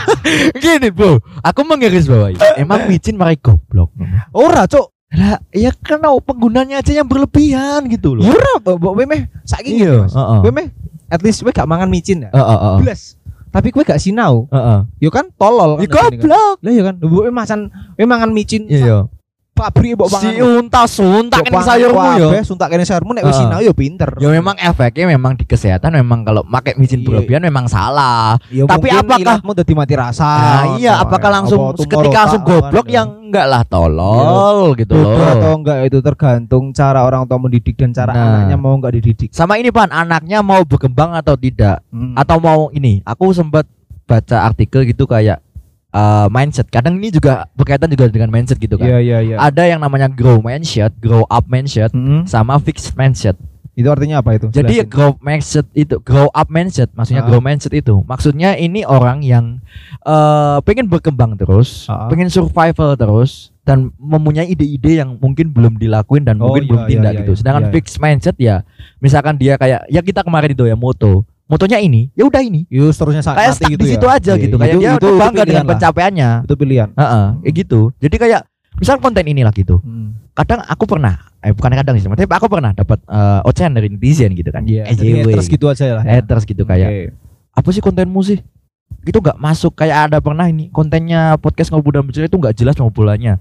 Gini, 0.64 0.88
Bro. 0.88 1.20
Aku 1.44 1.68
menggaris 1.68 2.08
bawahi. 2.08 2.40
Emang 2.56 2.86
micin 2.90 3.20
mereka 3.20 3.52
goblok. 3.52 3.92
Ora, 4.32 4.64
Cuk. 4.64 4.88
Lah, 5.12 5.36
ya 5.52 5.68
karena 5.76 6.08
penggunanya 6.24 6.80
aja 6.80 6.96
yang 6.96 7.04
berlebihan 7.04 7.84
gitu 7.92 8.16
loh. 8.16 8.24
Ora, 8.24 8.56
mbok 8.56 8.96
meh 9.04 9.28
saiki 9.44 9.84
Iya, 9.84 10.08
Mas. 10.08 10.16
heeh. 10.16 10.38
Kowe 10.40 10.48
meh 10.48 10.66
at 11.12 11.20
least 11.20 11.44
kowe 11.44 11.52
gak 11.52 11.68
mangan 11.68 11.92
micin 11.92 12.24
ya. 12.24 12.32
Heeh, 12.32 12.56
heeh. 12.80 12.96
Tapi 13.52 13.68
kowe 13.68 13.84
gak 13.84 14.00
sinau. 14.00 14.48
Heeh. 14.48 14.88
Yo 15.04 15.12
kan 15.12 15.28
tolol 15.36 15.76
Ya 15.76 15.84
kan. 15.84 16.08
jadinya 16.08 16.16
kan. 16.16 16.16
goblok. 16.16 16.56
Lah 16.64 16.72
ya 16.72 16.82
kan, 16.88 16.94
mbok 16.96 17.24
macan 17.28 17.60
kowe 17.68 18.06
mangan 18.08 18.30
micin. 18.32 18.64
Iya. 18.64 19.04
Pabrik 19.52 19.94
mbok 19.94 20.08
Si 20.08 20.16
mangan. 20.32 20.64
unta 20.64 20.82
suntak 20.88 21.44
pangan 21.44 21.66
sayurmu 21.68 22.00
kabeh, 22.00 22.40
suntak 22.40 22.66
kene 22.66 22.82
sayurmu 22.82 23.12
nek 23.12 23.20
wis 23.22 23.36
Heeh. 23.36 23.44
sinau 23.46 23.60
yo 23.60 23.70
pinter. 23.70 24.08
Ya 24.16 24.32
memang 24.32 24.56
efeknya 24.56 25.04
memang 25.06 25.36
di 25.36 25.44
kesehatan 25.44 25.92
memang 25.92 26.24
kalau 26.24 26.40
pakai 26.42 26.72
micin 26.74 26.98
Iya. 26.98 27.06
berlebihan 27.06 27.42
memang 27.42 27.68
salah. 27.68 28.40
Ya 28.48 28.64
Tapi 28.64 28.88
mungkin 28.88 29.04
apakah- 29.04 29.20
ilatmu 29.20 29.52
dadi 29.52 29.72
mati 29.76 29.94
rasa? 29.94 30.24
Nah, 30.24 30.64
iya 30.80 30.96
Apa 30.96 31.04
apakah 31.12 31.28
ya, 31.28 31.34
langsung 31.36 31.60
ketika 31.76 32.00
langsung 32.24 32.40
otak, 32.40 32.48
goblok 32.64 32.86
kan, 32.86 32.94
yang 32.94 33.08
enggak 33.22 33.46
lah 33.46 33.62
tolol 33.62 34.72
gitu 34.72 34.96
bodoh 34.96 35.20
atau 35.22 35.36
loh. 35.44 35.54
enggak 35.54 35.78
itu 35.84 35.98
tergantung 36.00 36.64
cara 36.72 37.00
orang 37.02 37.22
tua 37.22 37.36
mendidik 37.36 37.76
dan 37.76 37.92
cara 37.92 38.10
Nah. 38.10 38.24
anaknya 38.24 38.56
mau 38.56 38.72
enggak 38.72 38.92
dididik. 38.94 39.28
Sama 39.30 39.60
ini 39.60 39.68
Pan, 39.68 39.92
anaknya 39.92 40.40
mau 40.40 40.64
berkembang 40.64 41.12
atau 41.12 41.36
tidak 41.36 41.84
Hmm. 41.88 42.16
atau 42.16 42.40
mau 42.40 42.72
ini. 42.72 43.04
Aku 43.04 43.28
sempat 43.30 43.68
baca 44.02 44.36
artikel 44.42 44.82
gitu 44.86 45.04
kayak 45.04 45.41
eh, 45.92 46.26
mindset. 46.28 46.66
Kadang 46.68 46.96
ini 46.96 47.12
juga 47.12 47.46
berkaitan 47.52 47.86
juga 47.86 48.08
dengan 48.08 48.28
mindset 48.28 48.56
gitu 48.56 48.74
kan. 48.74 48.88
Iya 48.88 48.98
iya 48.98 49.18
iya. 49.20 49.36
Ada 49.38 49.68
yang 49.68 49.80
namanya 49.80 50.08
grow 50.08 50.40
mindset, 50.40 50.96
grow 50.98 51.28
up 51.28 51.44
mindset, 51.46 51.92
Mm-mm. 51.92 52.24
sama 52.24 52.56
fixed 52.58 52.96
mindset. 52.96 53.36
Itu 53.72 53.88
artinya 53.88 54.20
apa 54.20 54.36
itu? 54.36 54.52
Jadi 54.52 54.84
Jelasin. 54.84 54.92
grow 54.92 55.16
mindset 55.16 55.64
itu 55.72 55.96
grow 56.00 56.28
up 56.28 56.48
mindset, 56.48 56.92
maksudnya 56.92 57.24
Ah. 57.24 57.28
grow 57.28 57.40
mindset 57.40 57.72
itu, 57.72 58.04
maksudnya 58.04 58.52
ini 58.52 58.84
orang 58.84 59.24
yang 59.24 59.64
eh 60.04 60.58
pengen 60.64 60.92
berkembang 60.92 61.40
terus, 61.40 61.88
Ah. 61.88 62.04
pengen 62.12 62.28
survival 62.28 62.92
terus 62.96 63.48
dan 63.64 63.88
mempunyai 63.96 64.44
ide-ide 64.44 65.00
yang 65.00 65.16
mungkin 65.16 65.56
belum 65.56 65.80
dilakuin 65.80 66.20
dan 66.20 66.36
Oh, 66.36 66.52
mungkin 66.52 66.66
iya, 66.66 66.68
belum 66.68 66.82
iya, 66.84 66.90
tindak 66.90 67.12
iya, 67.14 67.20
gitu. 67.24 67.32
Sedangkan 67.32 67.62
Iya, 67.64 67.68
iya. 67.70 67.74
fixed 67.78 67.96
mindset 67.96 68.36
ya, 68.36 68.56
misalkan 68.98 69.40
dia 69.40 69.54
kayak 69.56 69.88
ya 69.88 70.00
kita 70.04 70.20
kemarin 70.20 70.52
itu 70.52 70.68
ya 70.68 70.76
moto, 70.76 71.24
motonya 71.52 71.78
ini, 71.78 72.08
ya 72.16 72.24
udah 72.24 72.40
ini. 72.40 72.64
Yo 72.66 72.88
seterusnya 72.88 73.20
Kayak 73.20 73.52
stuck 73.52 73.68
gitu 73.68 73.76
di 73.76 73.84
ya. 73.84 73.92
situ 73.92 74.06
aja 74.08 74.32
Iya, 74.32 74.40
gitu. 74.40 74.48
itu- 74.48 74.58
Kayak 74.58 74.72
dia 74.72 74.80
itu- 74.80 74.88
udah 74.88 74.96
itu 74.96 75.20
bangga 75.20 75.42
dengan 75.44 75.62
lah. 75.62 75.70
pencapaiannya. 75.76 76.30
Itu 76.42 76.54
pilihan. 76.56 76.88
Heeh, 76.96 77.24
kayak 77.38 77.54
gitu. 77.54 77.80
Jadi 78.00 78.16
kayak 78.16 78.40
misal 78.74 78.96
konten 78.98 79.24
inilah 79.24 79.52
gitu. 79.52 79.76
Hmm. 79.78 80.16
Kadang 80.32 80.64
aku 80.64 80.88
pernah, 80.88 81.14
eh 81.38 81.52
bukan 81.52 81.70
kadang 81.70 81.94
sih, 81.94 82.08
tapi 82.08 82.24
aku 82.26 82.48
pernah 82.48 82.72
dapat 82.72 82.96
eh, 83.04 83.40
ocehan 83.44 83.70
dari 83.70 83.92
netizen 83.92 84.32
gitu 84.32 84.48
kan. 84.48 84.64
Iya. 84.64 84.88
Eh, 84.88 84.96
JW. 84.96 85.28
terus 85.30 85.46
gitu 85.46 85.68
aja 85.68 86.00
lah. 86.00 86.02
ya. 86.02 86.18
haters 86.18 86.42
gitu 86.42 86.64
kayak 86.64 86.88
Oke. 86.88 87.02
apa 87.52 87.68
sih 87.68 87.82
kontenmu 87.82 88.24
sih 88.24 88.40
itu 89.02 89.18
nggak 89.18 89.36
masuk 89.36 89.74
kayak 89.74 90.08
ada 90.08 90.18
pernah 90.18 90.46
ini 90.46 90.70
kontennya 90.70 91.36
podcast 91.36 91.68
ngobrol 91.68 91.92
dan 91.92 92.06
bercerita 92.06 92.28
itu 92.28 92.38
nggak 92.38 92.54
jelas 92.54 92.76
ngobrolannya 92.76 93.34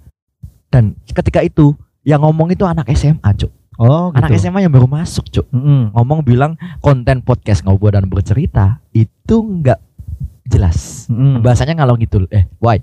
dan 0.68 0.98
ketika 1.08 1.40
itu 1.40 1.72
yang 2.02 2.20
ngomong 2.20 2.50
itu 2.50 2.66
anak 2.66 2.90
SMA 2.90 3.24
cuk 3.38 3.52
Oh, 3.82 4.14
Anak 4.14 4.38
SMA 4.38 4.62
yang 4.62 4.70
baru 4.70 4.86
masuk, 4.86 5.26
Cuk. 5.28 5.50
Mm-mm. 5.50 5.90
Ngomong 5.92 6.22
bilang 6.22 6.54
konten 6.78 7.26
podcast 7.26 7.66
ngobrol 7.66 7.90
dan 7.90 8.06
bercerita 8.06 8.78
itu 8.94 9.36
enggak 9.42 9.82
jelas. 10.46 11.10
Mm-mm. 11.10 11.42
Bahasanya 11.42 11.82
ngalor 11.82 11.98
gitu. 11.98 12.30
Eh, 12.30 12.46
why? 12.62 12.78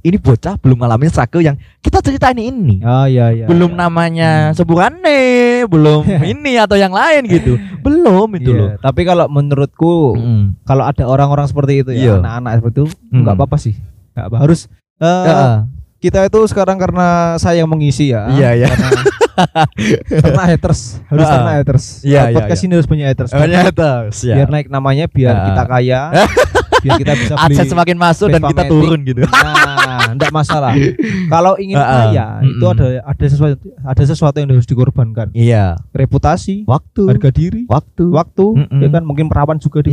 Ini 0.00 0.22
bocah 0.22 0.54
belum 0.54 0.78
ngalamin 0.78 1.10
struggle 1.10 1.42
yang 1.42 1.58
kita 1.82 1.98
ceritain 1.98 2.38
ini. 2.38 2.78
Oh 2.78 3.10
iya 3.10 3.34
iya. 3.34 3.50
belum 3.50 3.74
iya. 3.74 3.78
namanya 3.80 4.30
Hmm. 4.46 4.54
seburane, 4.54 5.20
belum 5.66 6.06
ini 6.30 6.62
atau 6.62 6.78
yang 6.78 6.94
lain 6.94 7.26
gitu. 7.26 7.58
Belum 7.82 8.30
itu 8.34 8.50
Iya, 8.50 8.58
loh. 8.58 8.70
Tapi 8.78 9.02
kalau 9.02 9.26
menurutku 9.26 10.14
Mm. 10.14 10.62
kalau 10.62 10.86
ada 10.86 11.06
orang-orang 11.06 11.46
seperti 11.46 11.82
itu 11.82 11.90
Iya. 11.90 12.18
ya, 12.18 12.22
anak-anak 12.22 12.52
seperti 12.56 12.76
itu 12.76 12.86
Hmm. 13.10 13.22
nggak 13.22 13.34
apa-apa 13.34 13.56
sih. 13.58 13.74
Nggak 14.14 14.26
apa 14.30 14.36
harus 14.38 14.60
eh, 14.96 15.26
Heeh. 15.26 15.54
kita 15.98 16.18
itu 16.22 16.38
sekarang 16.46 16.78
karena 16.78 17.06
saya 17.36 17.58
yang 17.58 17.70
mengisi 17.70 18.14
ya. 18.14 18.30
Iya, 18.30 18.48
iya. 18.54 18.66
Karena, 18.70 18.90
karena 20.24 20.44
haters, 20.46 20.80
harus 21.06 21.20
Heeh. 21.22 21.32
karena 21.32 21.52
haters. 21.54 21.84
Iya, 22.00 22.20
iya, 22.26 22.34
Podcast 22.34 22.60
iya. 22.60 22.66
ini 22.66 22.72
harus 22.74 22.88
punya 22.88 23.04
haters. 23.06 23.30
Ternyata, 23.30 23.88
Biar 24.10 24.48
naik 24.48 24.68
namanya, 24.68 25.04
biar 25.06 25.34
Heeh. 25.34 25.46
kita 25.48 25.62
kaya, 25.64 26.00
biar 26.82 26.94
kita 26.96 27.12
bisa 27.14 27.34
beli. 27.34 27.44
adsense 27.52 27.70
semakin 27.70 27.96
masuk 27.96 28.28
dan 28.28 28.42
kita 28.42 28.62
Matic. 28.62 28.72
turun 28.72 29.00
gitu. 29.02 29.20
Nah, 29.26 30.06
enggak 30.10 30.30
masalah. 30.30 30.72
Kalau 31.32 31.52
ingin 31.56 31.76
Heeh. 31.76 31.88
kaya, 32.10 32.26
itu 32.42 32.60
Mm-mm. 32.60 32.74
ada 32.74 32.86
ada 33.04 33.24
sesuatu 33.26 33.56
ada 33.76 34.02
sesuatu 34.04 34.36
yang 34.36 34.48
harus 34.50 34.66
dikorbankan. 34.66 35.28
Iya. 35.32 35.76
Reputasi, 35.90 36.64
Waktu. 36.64 37.02
harga 37.06 37.30
diri, 37.30 37.62
Waktu. 37.66 38.04
waktu, 38.10 38.46
Mm-mm. 38.56 38.80
ya 38.80 38.88
kan 38.90 39.02
mungkin 39.02 39.26
perawan 39.26 39.58
juga 39.58 39.82
Iya. 39.82 39.90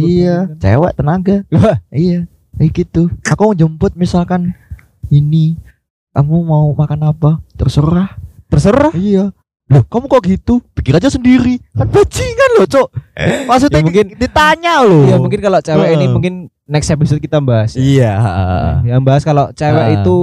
dikorbankan. 0.48 0.60
Cewek 0.60 0.92
tenaga. 0.94 1.38
Wah, 1.50 1.78
Iya. 1.90 2.20
Kayak 2.54 2.72
gitu. 2.76 3.10
Aku 3.26 3.42
mau 3.44 3.56
jemput 3.56 3.98
misalkan 3.98 4.54
ini 5.10 5.58
kamu 6.12 6.46
mau 6.46 6.70
makan 6.72 7.10
apa? 7.10 7.42
Terserah. 7.54 8.14
Terserah. 8.53 8.93
Iya. 8.93 9.33
Loh, 9.65 9.81
kamu 9.83 10.05
kok 10.05 10.22
gitu? 10.24 10.53
Pikir 10.72 10.93
aja 10.93 11.07
sendiri. 11.07 11.57
Kan 11.72 11.88
bajingan 11.88 12.50
loh, 12.55 12.67
Cok. 12.67 12.88
Maksudnya 13.48 13.79
Ya, 13.79 13.83
mungkin- 13.83 14.12
ditanya 14.13 14.74
loh. 14.81 15.07
Ya 15.07 15.15
mungkin 15.17 15.39
kalau 15.39 15.60
cewek 15.60 15.88
ini 15.89 15.98
Heeh. 16.00 16.12
mungkin 16.12 16.33
next 16.63 16.89
episode 16.89 17.17
kita 17.17 17.39
bahas. 17.39 17.74
ya. 17.74 17.81
Iya. 17.81 18.13
Yang 18.86 19.01
bahas 19.01 19.22
kalau 19.24 19.50
cewek 19.51 19.81
Ah. 19.81 19.95
itu 19.95 20.15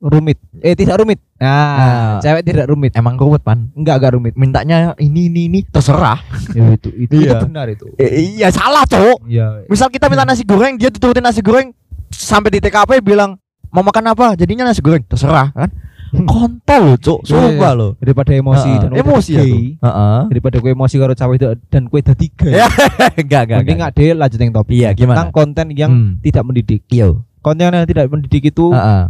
rumit. 0.00 0.40
Eh 0.58 0.74
tidak 0.74 0.98
rumit. 0.98 1.20
Nah, 1.36 1.46
Ah. 1.46 2.12
cewek 2.18 2.42
tidak 2.42 2.66
rumit. 2.66 2.90
Emang 2.92 3.14
ruwet, 3.14 3.38
Pan. 3.40 3.70
Enggak 3.72 4.02
agak 4.02 4.16
rumit. 4.16 4.34
Mintanya 4.34 4.96
ini 4.96 5.28
ini 5.28 5.46
ini 5.46 5.60
terserah. 5.62 6.18
Ya, 6.56 6.72
itu 6.72 6.88
itu, 6.96 7.12
Iya. 7.14 7.38
itu 7.38 7.44
benar 7.46 7.66
itu. 7.68 7.86
Eh, 7.96 8.10
iya, 8.34 8.48
salah, 8.50 8.82
Cok. 8.82 9.28
Iya. 9.28 9.68
Misal 9.68 9.88
kita 9.88 10.08
minta 10.08 10.24
nasi 10.24 10.42
goreng, 10.42 10.74
dia 10.74 10.88
diturutin 10.88 11.22
nasi 11.22 11.38
goreng 11.38 11.70
sampai 12.08 12.50
di 12.50 12.58
TKP 12.58 12.98
bilang 12.98 13.36
mau 13.68 13.80
makan 13.80 14.10
apa? 14.10 14.34
Jadinya 14.34 14.64
nasi 14.64 14.80
goreng, 14.80 15.04
terserah 15.04 15.52
kan? 15.52 15.70
Kontol 16.12 16.80
loh, 16.84 16.96
Cok. 16.96 17.20
Iya, 17.22 17.32
iya. 17.32 17.40
Coba 17.56 17.68
loh. 17.72 17.90
Daripada 17.96 18.30
emosi 18.30 18.68
Heeh, 18.68 18.80
dan 18.82 18.90
emosi 18.94 19.32
gay, 19.32 19.54
Heeh. 19.74 20.20
daripada 20.28 20.56
gue 20.60 20.70
emosi 20.70 20.94
karo 20.96 21.12
cewek 21.12 21.36
itu 21.36 21.46
dan 21.66 21.82
kue 21.88 22.00
dadi 22.00 22.26
gay. 22.28 22.52
Ya, 22.54 22.68
enggak, 23.16 23.42
enggak. 23.42 23.58
Mending 23.64 23.78
nggak 23.78 23.92
deh 23.94 24.10
lanjut 24.12 24.38
yang 24.38 24.52
topik. 24.52 24.74
Iya, 24.74 24.88
gimana? 24.92 25.16
Tentang 25.16 25.30
konten 25.30 25.66
yang 25.72 25.90
Hmm. 25.90 26.10
tidak 26.20 26.42
mendidik. 26.44 26.82
Iya. 26.86 27.16
Konten 27.40 27.64
yang 27.64 27.88
tidak 27.88 28.06
mendidik 28.06 28.42
itu 28.46 28.66
Heeh. 28.70 29.04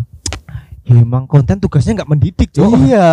ya 0.82 0.99
emang 0.99 1.26
konten 1.26 1.59
tugasnya 1.59 1.92
nggak 1.97 2.11
mendidik, 2.11 2.49
Cok. 2.50 2.71
Iya. 2.80 3.11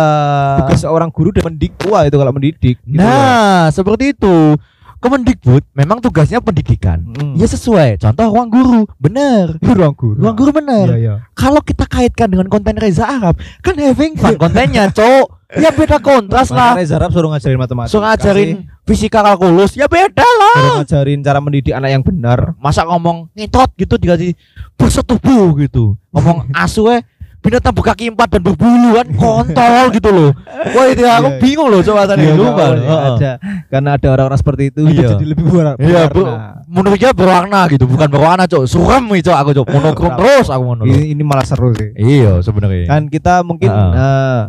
Tugas 0.58 0.78
seorang 0.80 1.10
guru 1.10 1.30
dan 1.30 1.42
mendidik 1.44 1.74
tua 1.76 2.02
itu 2.02 2.14
kalau 2.14 2.30
mendidik. 2.30 2.76
gitu 2.78 2.94
loh. 2.94 3.02
Nah, 3.02 3.70
seperti 3.70 4.14
itu. 4.14 4.54
Kemendikbud 5.00 5.64
memang 5.72 6.04
tugasnya 6.04 6.44
pendidikan. 6.44 7.00
Mm. 7.00 7.40
Ya 7.40 7.48
sesuai. 7.48 7.96
Contoh 7.96 8.28
ruang 8.28 8.52
guru, 8.52 8.80
bener. 9.00 9.56
ruang 9.80 9.96
guru. 9.96 10.20
Ruang 10.20 10.36
guru 10.36 10.50
bener. 10.52 10.86
Iya, 10.92 10.96
iya. 11.00 11.14
Kalau 11.32 11.64
kita 11.64 11.88
kaitkan 11.88 12.28
dengan 12.28 12.52
konten 12.52 12.76
Reza 12.76 13.08
Arab, 13.08 13.40
kan 13.64 13.80
having 13.80 14.20
fun 14.20 14.36
kontennya, 14.42 14.92
cok. 14.92 15.40
Ya 15.56 15.72
beda 15.74 15.98
kontras 15.98 16.52
lah. 16.54 16.78
Makanya 16.78 16.86
Zarab 16.86 17.10
suruh 17.10 17.32
ngajarin 17.32 17.58
matematika. 17.58 17.90
So 17.90 17.98
ngajarin 17.98 18.70
fisika 18.86 19.18
kalkulus, 19.24 19.74
ya 19.74 19.90
beda 19.90 20.22
lah. 20.22 20.54
suruh 20.54 20.76
ngajarin 20.84 21.18
cara 21.26 21.40
mendidik 21.42 21.74
anak 21.74 21.90
yang 21.90 22.04
benar. 22.04 22.54
Masa 22.60 22.86
ngomong 22.86 23.32
ngitot 23.34 23.72
gitu 23.80 23.96
dikasih 23.96 24.36
bersetubuh 24.76 25.56
gitu. 25.64 25.96
Ngomong 26.12 26.52
asu 26.62 26.92
eh 26.92 27.02
binatang 27.40 27.72
berkaki 27.72 28.08
empat 28.08 28.28
dan 28.30 28.42
berbulu 28.42 28.94
kan 28.94 29.06
kontol 29.10 29.84
gitu 29.90 30.08
loh. 30.08 30.30
Wah 30.70 30.86
itu 30.86 31.02
aku 31.02 31.08
Iya, 31.08 31.16
iya. 31.26 31.40
bingung 31.40 31.68
loh 31.68 31.80
coba 31.80 32.04
tadi 32.04 32.22
Iya, 32.22 32.34
lupa. 32.34 32.64
Ada 32.76 33.32
karena 33.66 33.90
ada 33.96 34.08
orang-orang 34.10 34.38
seperti 34.38 34.62
itu 34.68 34.80
Iya. 34.84 35.08
jadi 35.10 35.24
lebih 35.26 35.44
berwarna. 35.44 35.72
Iya, 35.76 36.00
bu, 36.06 36.22
menurutnya 36.66 37.10
berwarna 37.10 37.60
gitu, 37.66 37.84
bukan 37.84 38.08
berwarna, 38.08 38.44
Cok. 38.44 38.64
Suram 38.64 39.04
itu 39.14 39.28
aku, 39.28 39.50
Cok. 39.52 39.66
Monokrom 39.74 40.12
terus 40.16 40.46
aku 40.46 40.62
ngono. 40.62 40.82
Ini, 40.84 41.12
ini 41.12 41.22
malah 41.22 41.42
seru 41.42 41.72
sih. 41.72 41.90
Iya, 41.94 42.40
sebenarnya. 42.40 42.84
Kan 42.84 43.08
kita 43.08 43.40
mungkin 43.40 43.68
Heeh. 43.68 43.92
eh, 43.96 44.40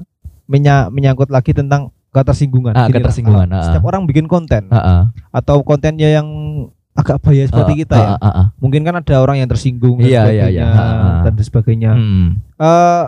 menya- 0.46 0.88
menyangkut 0.88 1.32
lagi 1.32 1.52
tentang 1.52 1.90
ketersinggungan. 2.12 2.76
Ah, 2.76 2.92
ketersinggungan, 2.92 3.48
kalau 3.48 3.56
ah. 3.56 3.66
Setiap 3.66 3.84
orang 3.86 4.04
bikin 4.04 4.28
konten 4.28 4.68
Heeh. 4.68 5.02
atau 5.32 5.64
kontennya 5.64 6.12
yang 6.12 6.28
agak 6.92 7.18
bahaya 7.20 7.44
seperti 7.46 7.72
Heeh, 7.72 7.82
kita 7.84 7.96
ya. 7.96 8.08
heeh, 8.12 8.20
heeh. 8.22 8.46
Mungkin 8.60 8.82
kan 8.84 8.96
ada 8.98 9.16
orang 9.18 9.40
yang 9.40 9.48
tersinggung 9.48 10.00
dan 10.00 10.06
Iya, 10.06 10.12
iya, 10.12 10.22
sebagainya, 10.22 10.48
iya. 10.52 10.68
Heeh. 10.68 11.16
dan 11.24 11.34
sebagainya. 11.40 11.92
Hmm. 11.96 12.28
Eh, 12.60 13.04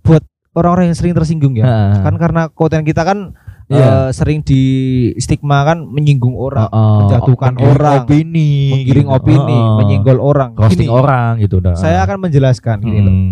buat 0.00 0.22
orang-orang 0.52 0.84
yang 0.88 0.96
sering 0.96 1.14
tersinggung 1.14 1.54
ya. 1.54 1.64
Heeh. 1.64 1.92
Kan 2.02 2.14
karena 2.16 2.42
konten 2.48 2.84
kita 2.84 3.02
kan 3.02 3.18
Iya. 3.64 3.80
eh, 3.80 4.08
sering 4.12 4.44
di 4.44 4.62
stigma 5.16 5.64
kan 5.64 5.80
menyinggung 5.80 6.36
orang, 6.36 6.68
Heeh. 6.68 6.96
menjatuhkan 7.00 7.52
Menggiring 7.56 7.72
orang, 7.72 8.00
opini, 8.04 8.52
menggiring 8.70 9.08
gitu. 9.08 9.16
opini, 9.16 9.56
Heeh. 9.56 9.76
menyinggol 9.80 10.18
orang. 10.20 10.50
roasting 10.52 10.84
Gini, 10.84 10.92
orang 10.92 11.32
gitu 11.40 11.56
dah. 11.58 11.72
Saya 11.74 12.04
akan 12.04 12.16
menjelaskan 12.20 12.76
loh. 12.78 12.92
Hmm. 12.92 13.30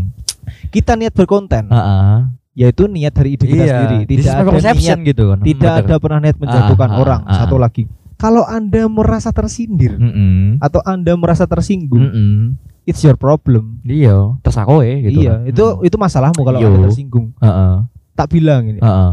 Kita 0.73 0.97
niat 0.97 1.13
berkonten, 1.13 1.69
Heeh. 1.69 2.17
yaitu 2.57 2.89
niat 2.89 3.13
dari 3.13 3.37
ide 3.37 3.45
kita 3.45 3.61
Iya, 3.61 3.75
sendiri. 3.79 3.99
Tidak 4.09 4.33
ada 4.33 4.73
niat, 4.73 4.99
gitu 5.05 5.23
kan. 5.29 5.39
tidak 5.45 5.73
ada 5.79 5.95
pernah 6.01 6.19
niat 6.19 6.37
menjatuhkan 6.41 6.89
Ah, 6.89 6.97
ah, 6.97 7.03
orang. 7.05 7.21
ah, 7.29 7.37
Satu 7.37 7.57
ah. 7.57 7.69
lagi, 7.69 7.85
kalau 8.23 8.47
anda 8.47 8.87
merasa 8.87 9.35
tersindir 9.35 9.99
Mm-mm. 9.99 10.63
atau 10.63 10.79
anda 10.87 11.11
merasa 11.19 11.43
tersinggung, 11.43 12.07
Mm-mm. 12.07 12.55
it's 12.87 13.03
your 13.03 13.19
problem. 13.19 13.83
Iya, 13.83 14.39
terus 14.47 14.55
aku 14.55 14.87
gitu. 15.03 15.27
iya, 15.27 15.43
kan. 15.43 15.51
itu 15.51 15.65
itu 15.83 15.97
masalahmu 15.99 16.39
kalau 16.39 16.59
anda 16.63 16.87
tersinggung. 16.87 17.35
Heeh. 17.43 17.75
Tak 18.15 18.31
bilang 18.31 18.63
ini, 18.71 18.79
Heeh. 18.79 19.11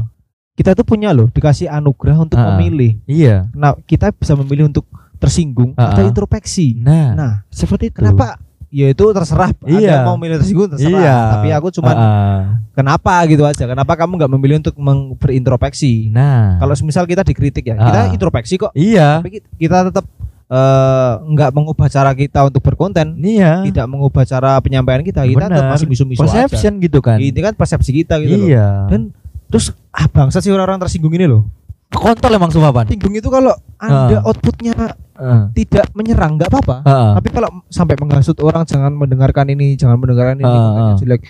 kita 0.54 0.78
tuh 0.78 0.86
punya 0.86 1.10
loh 1.10 1.26
dikasih 1.34 1.74
anugerah 1.74 2.22
untuk 2.22 2.38
Ah, 2.38 2.46
ah. 2.46 2.50
memilih. 2.54 3.02
Iya. 3.10 3.50
Nah, 3.58 3.74
kita 3.82 4.14
bisa 4.14 4.38
memilih 4.38 4.70
untuk 4.70 4.86
tersinggung 5.18 5.74
Ah, 5.74 5.90
atau 5.92 6.06
ah. 6.06 6.10
introspeksi. 6.14 6.78
Nah, 6.78 7.18
Nah, 7.18 7.32
seperti 7.50 7.90
itu. 7.90 7.98
kenapa? 7.98 8.38
Ya 8.70 8.86
itu 8.88 9.02
terserah. 9.10 9.50
Iya. 9.66 10.06
Anda 10.06 10.06
mau 10.06 10.14
milih 10.14 10.38
tersinggung 10.38 10.70
terserah. 10.70 11.02
Iya. 11.02 11.18
Tapi 11.34 11.48
aku 11.52 11.68
cuman 11.74 11.96
Heeh. 11.96 12.38
kenapa 12.72 13.14
gitu 13.26 13.42
aja? 13.42 13.66
Kenapa 13.66 13.98
kamu 13.98 14.12
nggak 14.16 14.32
memilih 14.32 14.56
untuk 14.62 14.78
berintrospeksi? 15.18 16.14
Nah. 16.14 16.58
Kalau 16.58 16.74
misal 16.84 17.04
kita 17.04 17.22
dikritik 17.22 17.66
ya, 17.66 17.76
Ah. 17.76 17.86
kita 17.86 18.00
introspeksi 18.14 18.56
kok. 18.56 18.72
iya. 18.74 19.20
Tapi 19.20 19.30
ki- 19.36 19.46
kita 19.58 19.90
tetap 19.90 20.06
eh, 20.50 21.14
nggak 21.30 21.54
mengubah 21.54 21.86
cara 21.88 22.10
kita 22.12 22.42
untuk 22.42 22.62
berkonten, 22.62 23.14
Iya. 23.18 23.62
tidak 23.66 23.86
mengubah 23.86 24.26
cara 24.26 24.58
penyampaian 24.58 25.02
kita. 25.02 25.22
Kita 25.22 25.46
tetap 25.46 25.62
Benar. 25.62 25.74
masih 25.74 25.86
misu-misu 25.86 26.18
aja. 26.20 26.26
Perception 26.26 26.74
gitu 26.80 27.00
kan. 27.02 27.22
Ini 27.22 27.38
kan 27.40 27.54
persepsi 27.54 27.94
kita 27.96 28.18
gitu 28.18 28.34
loh. 28.34 28.50
Iya. 28.50 28.90
Dan 28.90 29.14
terus 29.46 29.70
ah 29.90 30.06
bangsa 30.06 30.42
sih 30.42 30.50
orang-orang 30.50 30.82
tersinggung 30.82 31.14
ini 31.14 31.26
loh. 31.26 31.46
Kontol 31.90 32.32
emang 32.32 32.50
sumpah 32.50 32.72
pan. 32.72 32.86
Tersinggung 32.86 33.18
itu 33.18 33.28
kalau 33.28 33.54
anda 33.78 34.22
Ah. 34.22 34.28
outputnya 34.28 34.74
Heeh. 35.18 35.42
tidak 35.56 35.90
menyerang 35.92 36.38
nggak 36.38 36.50
apa-apa. 36.50 36.86
Heeh. 36.86 37.12
Tapi 37.18 37.28
kalau 37.34 37.50
sampai 37.68 37.96
menghasut 37.98 38.38
orang 38.40 38.64
jangan 38.64 38.94
mendengarkan 38.94 39.50
ini, 39.50 39.74
jangan 39.74 39.98
mendengarkan 39.98 40.38
ini, 40.38 40.46
ah. 40.48 40.94
jelek. 40.96 41.26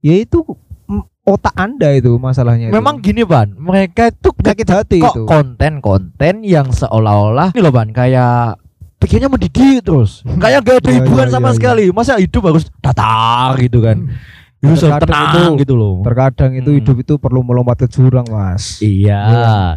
Ya 0.00 0.16
itu 0.16 0.42
otak 1.22 1.54
Anda 1.54 1.94
itu 1.94 2.16
masalahnya. 2.16 2.68
itu. 2.68 2.74
Memang 2.74 2.98
gini 2.98 3.22
ban, 3.22 3.54
mereka 3.54 4.10
itu 4.10 4.34
penyakit 4.34 4.66
hati 4.66 4.98
kok 4.98 5.14
itu. 5.14 5.22
konten-konten 5.24 6.42
yang 6.42 6.72
seolah-olah 6.74 7.54
ini 7.54 7.62
loh 7.62 7.70
ban 7.70 7.94
kayak 7.94 8.58
pikirnya 8.98 9.30
mendidik 9.30 9.84
terus 9.84 10.26
kayak 10.42 10.66
gak 10.66 10.82
ada 10.82 10.90
hiburan 10.90 11.28
iya, 11.28 11.32
sama 11.32 11.46
iya, 11.46 11.52
iya. 11.52 11.58
sekali 11.60 11.84
masa 11.94 12.18
hidup 12.18 12.42
harus 12.50 12.66
datar 12.82 13.54
gitu 13.56 13.78
kan 13.80 13.96
Hidup 14.02 14.39
Terkadang 14.60 15.00
tenang 15.00 15.32
itu- 15.48 15.64
gitu 15.64 15.74
loh 15.74 15.94
Terkadang 16.00 16.52
itu 16.52 16.68
Hmm. 16.68 16.78
hidup 16.78 16.96
itu 17.00 17.14
perlu 17.16 17.40
melompat 17.40 17.80
ke 17.80 17.88
jurang, 17.88 18.28
Mas. 18.28 18.76
iya 18.78 19.20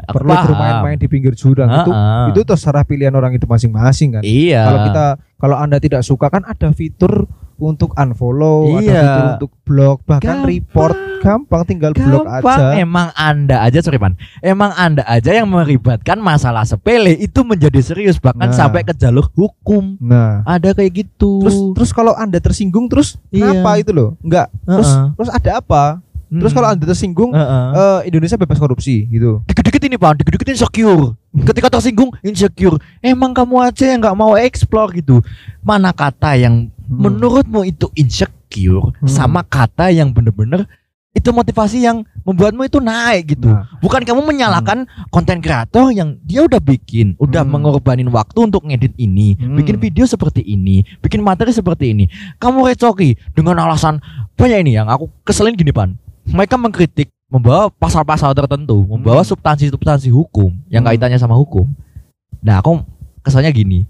aku 0.04 0.20
perlu 0.20 0.32
bermain-main 0.46 1.00
di 1.00 1.08
pinggir 1.08 1.32
jurang. 1.34 1.72
Itu 1.72 1.90
Ah, 1.90 1.96
ah. 1.96 2.26
itu 2.28 2.44
terserah 2.44 2.84
pilihan 2.84 3.12
orang 3.12 3.32
itu 3.32 3.44
masing-masing 3.44 4.20
kan. 4.20 4.24
iya 4.24 4.68
Kalau 4.68 4.80
kita 4.84 5.06
kalau 5.44 5.60
Anda 5.60 5.76
tidak 5.78 6.02
suka 6.02 6.32
kan 6.32 6.48
ada 6.48 6.72
fitur 6.72 7.28
untuk 7.54 7.92
unfollow, 7.94 8.74
ada 8.74 8.82
Iya. 8.82 8.96
fitur 8.98 9.26
untuk 9.36 9.52
blog, 9.62 9.98
bahkan 10.04 10.40
Gampang. 10.40 10.48
report 10.50 10.96
gampang 11.20 11.62
tinggal 11.64 11.92
blog 11.94 12.24
Gampang, 12.26 12.60
aja. 12.60 12.76
emang 12.76 13.08
anda 13.14 13.60
aja 13.62 13.80
sorry 13.80 13.96
pan, 13.96 14.12
emang 14.40 14.72
anda 14.74 15.04
aja 15.06 15.32
yang 15.34 15.48
meribatkan 15.48 16.16
masalah 16.18 16.64
sepele 16.64 17.14
itu 17.14 17.40
menjadi 17.42 17.80
serius 17.80 18.18
bahkan 18.18 18.48
Nah. 18.48 18.56
sampai 18.58 18.84
ke 18.84 18.92
jalur 18.94 19.28
hukum. 19.32 19.96
Nah, 20.00 20.44
Ada 20.44 20.72
kayak 20.74 20.92
gitu. 20.98 21.40
terus 21.40 21.56
terus 21.74 21.92
kalau 21.92 22.12
Anda 22.14 22.40
tersinggung 22.40 22.88
terus 22.88 23.16
Iya. 23.30 23.52
kenapa 23.54 23.72
itu 23.78 23.92
loh? 23.92 24.10
Enggak. 24.20 24.48
Terus 24.66 24.90
Heeh. 24.90 25.08
terus 25.14 25.30
ada 25.30 25.52
apa? 25.60 25.84
Terus 26.30 26.52
kalau 26.52 26.68
Anda 26.68 26.84
tersinggung 26.84 27.32
Heeh. 27.32 27.66
eh, 27.72 28.00
Indonesia 28.10 28.36
bebas 28.36 28.58
korupsi 28.58 29.06
gitu. 29.06 29.46
dikit-dikit 29.46 29.84
ini 29.86 29.96
pak, 29.96 30.18
dikit-dikit 30.18 30.50
insecure. 30.50 31.14
Ketika 31.34 31.74
tersinggung 31.74 32.14
insecure. 32.22 32.78
Emang 33.02 33.34
kamu 33.34 33.66
aja 33.66 33.90
yang 33.90 34.06
nggak 34.06 34.18
mau 34.18 34.38
explore 34.38 34.94
gitu. 34.94 35.18
Mana 35.66 35.90
kata 35.90 36.38
yang 36.38 36.70
Hmm. 36.70 37.10
menurutmu 37.10 37.66
itu 37.66 37.90
insecure 37.98 38.94
Hmm. 39.02 39.10
sama 39.10 39.42
kata 39.42 39.90
yang 39.90 40.14
bener-bener 40.14 40.70
itu 41.14 41.30
motivasi 41.30 41.86
yang 41.86 42.02
membuatmu 42.26 42.66
itu 42.66 42.82
naik 42.82 43.38
gitu. 43.38 43.50
Nah. 43.50 43.70
Bukan 43.82 44.02
kamu 44.02 44.26
menyalahkan 44.26 44.90
konten 45.14 45.46
kreator 45.46 45.94
yang 45.94 46.18
dia 46.26 46.42
udah 46.42 46.58
bikin, 46.58 47.14
udah 47.22 47.46
Hmm. 47.46 47.54
mengorbanin 47.54 48.10
waktu 48.10 48.50
untuk 48.50 48.66
ngedit 48.66 48.98
ini, 48.98 49.38
Hmm. 49.38 49.54
bikin 49.58 49.78
video 49.78 50.10
seperti 50.10 50.42
ini, 50.42 50.82
bikin 51.06 51.22
materi 51.22 51.54
seperti 51.54 51.94
ini. 51.94 52.10
Kamu 52.42 52.66
recoki 52.66 53.14
dengan 53.38 53.62
alasan 53.62 54.02
banyak 54.34 54.66
ini 54.66 54.72
yang 54.74 54.90
aku 54.90 55.10
keselin 55.22 55.54
gini 55.54 55.70
pan. 55.70 55.98
Mereka 56.26 56.58
mengkritik 56.58 57.14
membawa 57.34 57.74
pasal-pasal 57.74 58.38
tertentu, 58.38 58.86
membawa 58.86 59.26
Hmm. 59.26 59.30
substansi-substansi 59.34 60.14
hukum 60.14 60.54
yang 60.70 60.86
Hmm. 60.86 60.94
kaitannya 60.94 61.18
sama 61.18 61.34
hukum. 61.34 61.66
Nah, 62.46 62.62
aku 62.62 62.86
kesannya 63.26 63.50
gini. 63.50 63.90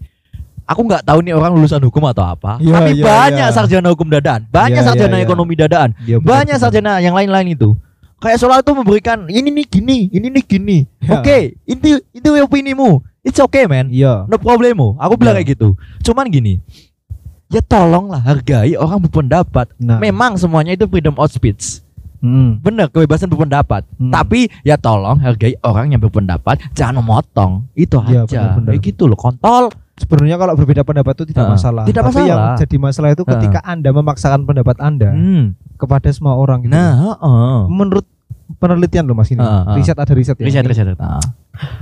Aku 0.64 0.88
nggak 0.88 1.04
tahu 1.04 1.20
nih 1.20 1.36
orang 1.36 1.52
lulusan 1.52 1.84
hukum 1.84 2.08
atau 2.08 2.24
apa, 2.24 2.56
Iya, 2.64 2.72
tapi 2.72 2.92
iya, 2.96 3.04
banyak 3.04 3.48
iya. 3.52 3.56
sarjana 3.56 3.92
hukum 3.92 4.08
dadaan, 4.08 4.48
banyak 4.48 4.80
iya, 4.80 4.88
sarjana 4.88 5.20
iya. 5.20 5.28
ekonomi 5.28 5.60
dadaan, 5.60 5.92
benar, 5.92 6.24
banyak 6.24 6.56
sarjana 6.56 7.04
yang 7.04 7.12
lain-lain 7.12 7.52
itu. 7.52 7.76
Kayak 8.24 8.40
soal 8.40 8.64
itu 8.64 8.72
memberikan 8.72 9.28
ini 9.28 9.52
nih 9.52 9.66
gini, 9.68 10.00
ini 10.08 10.32
nih 10.32 10.44
gini. 10.48 10.78
Ya. 11.04 11.20
Oke, 11.20 11.60
itu 11.68 12.00
itu 12.16 12.28
opinimu. 12.40 13.04
It's 13.28 13.44
okay, 13.44 13.68
man. 13.68 13.92
Iya. 13.92 14.24
No 14.32 14.40
problemo. 14.40 14.96
Aku 15.04 15.20
bilang 15.20 15.36
Ya. 15.36 15.44
kayak 15.44 15.60
gitu. 15.60 15.76
Cuman 16.00 16.32
gini. 16.32 16.64
Ya 17.52 17.60
tolonglah 17.60 18.24
hargai 18.24 18.80
orang 18.80 19.04
berpendapat. 19.04 19.76
Nah. 19.76 20.00
Memang 20.00 20.40
semuanya 20.40 20.72
itu 20.72 20.88
freedom 20.88 21.20
of 21.20 21.28
speech. 21.28 21.83
Hmm. 22.24 22.58
Bener, 22.58 22.88
kebebasan 22.88 23.28
berpendapat. 23.28 23.84
Hmm. 24.00 24.10
Tapi 24.10 24.48
ya 24.64 24.74
tolong 24.76 25.20
hargai 25.20 25.60
orang 25.60 25.92
yang 25.92 26.00
berpendapat, 26.00 26.58
jangan 26.72 27.04
memotong. 27.04 27.68
Itu 27.74 28.00
Iya, 28.02 28.24
aja. 28.24 28.40
benar-benar. 28.56 28.72
Kayak 28.72 28.84
gitu 28.88 29.04
loh, 29.06 29.20
kontol. 29.20 29.68
Sebenarnya 29.94 30.40
kalau 30.40 30.56
berbeda 30.56 30.82
pendapat 30.82 31.14
itu 31.14 31.26
tidak 31.30 31.46
Heeh. 31.46 31.54
masalah. 31.54 31.84
Tidak 31.84 32.02
Tapi 32.02 32.16
yang 32.24 32.40
masalah. 32.40 32.58
jadi 32.58 32.76
masalah 32.80 33.10
itu 33.12 33.24
ketika 33.28 33.60
Anda 33.62 33.90
memaksakan 33.92 34.42
pendapat 34.42 34.80
Anda 34.80 35.12
Hmm. 35.12 35.54
kepada 35.76 36.10
semua 36.10 36.34
orang 36.34 36.64
gitu. 36.64 36.72
Nah, 36.72 37.14
heeh. 37.14 37.58
menurut 37.68 38.08
penelitian 38.56 39.04
loh 39.04 39.14
Mas 39.14 39.30
ini. 39.30 39.38
Heeh, 39.38 39.62
heeh. 39.68 39.76
Riset 39.78 39.98
ada 40.00 40.14
riset 40.16 40.34
ya. 40.34 40.46
Riset, 40.48 40.64
Ini 40.64 40.70
riset. 40.72 40.88
Heeh. 40.96 41.24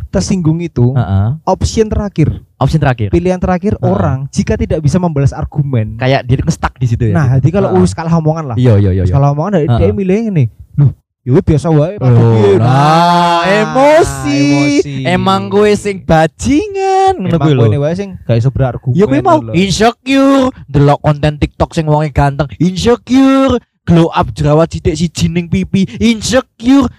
Tersinggung 0.08 0.60
itu 0.60 0.92
Heeh. 0.92 1.40
option 1.48 1.88
terakhir, 1.88 2.44
Opsi 2.60 2.76
terakhir. 2.76 3.08
pilihan 3.08 3.40
terakhir 3.40 3.80
Heeh. 3.80 3.88
orang 3.88 4.28
jika 4.28 4.60
tidak 4.60 4.84
bisa 4.84 5.00
membalas 5.00 5.32
argumen. 5.32 5.96
Kayak 5.96 6.28
dia 6.28 6.44
stuck 6.52 6.76
di 6.76 6.86
situ 6.86 7.08
ya. 7.08 7.16
Nah, 7.16 7.40
jadi 7.40 7.50
kalau 7.56 7.72
Heeh. 7.72 7.80
wis 7.80 7.96
kalah 7.96 8.12
omongan 8.14 8.52
lah. 8.52 8.56
Iya, 8.60 8.76
iya, 8.78 8.92
iya. 8.92 9.04
iya. 9.08 9.14
Kalah 9.16 9.32
omongan 9.32 9.52
dia, 9.56 9.72
Heeh. 9.72 9.80
dia 9.80 9.96
milih 9.96 10.20
ini. 10.28 10.46
Loh, 10.76 10.92
ya 11.24 11.32
wis 11.32 11.44
biasa 11.48 11.68
wae 11.72 11.96
Oh, 11.98 12.60
nah, 12.60 13.48
emosi. 13.48 14.44
emosi. 14.84 14.94
Emang 15.08 15.48
gue 15.48 15.72
sing 15.74 16.04
bajingan 16.04 17.14
ngono 17.16 17.32
Emang 17.32 17.40
kuwi 17.42 17.54
lho. 17.56 17.62
kowe 17.64 17.78
wae 17.82 17.96
sing 17.96 18.10
gak 18.22 18.36
iso 18.36 18.52
berargumen. 18.52 19.00
Ya 19.00 19.08
gue 19.08 19.20
mau 19.24 19.40
lho. 19.40 19.56
insecure, 19.56 20.52
delok 20.68 21.00
konten 21.00 21.40
TikTok 21.40 21.72
sing 21.72 21.88
wonge 21.88 22.12
ganteng, 22.12 22.52
insecure, 22.60 23.56
glow 23.82 24.12
up 24.12 24.28
jerawat 24.36 24.68
sithik 24.68 25.00
si 25.00 25.08
jining 25.08 25.48
pipi, 25.48 25.88
insecure. 25.98 26.92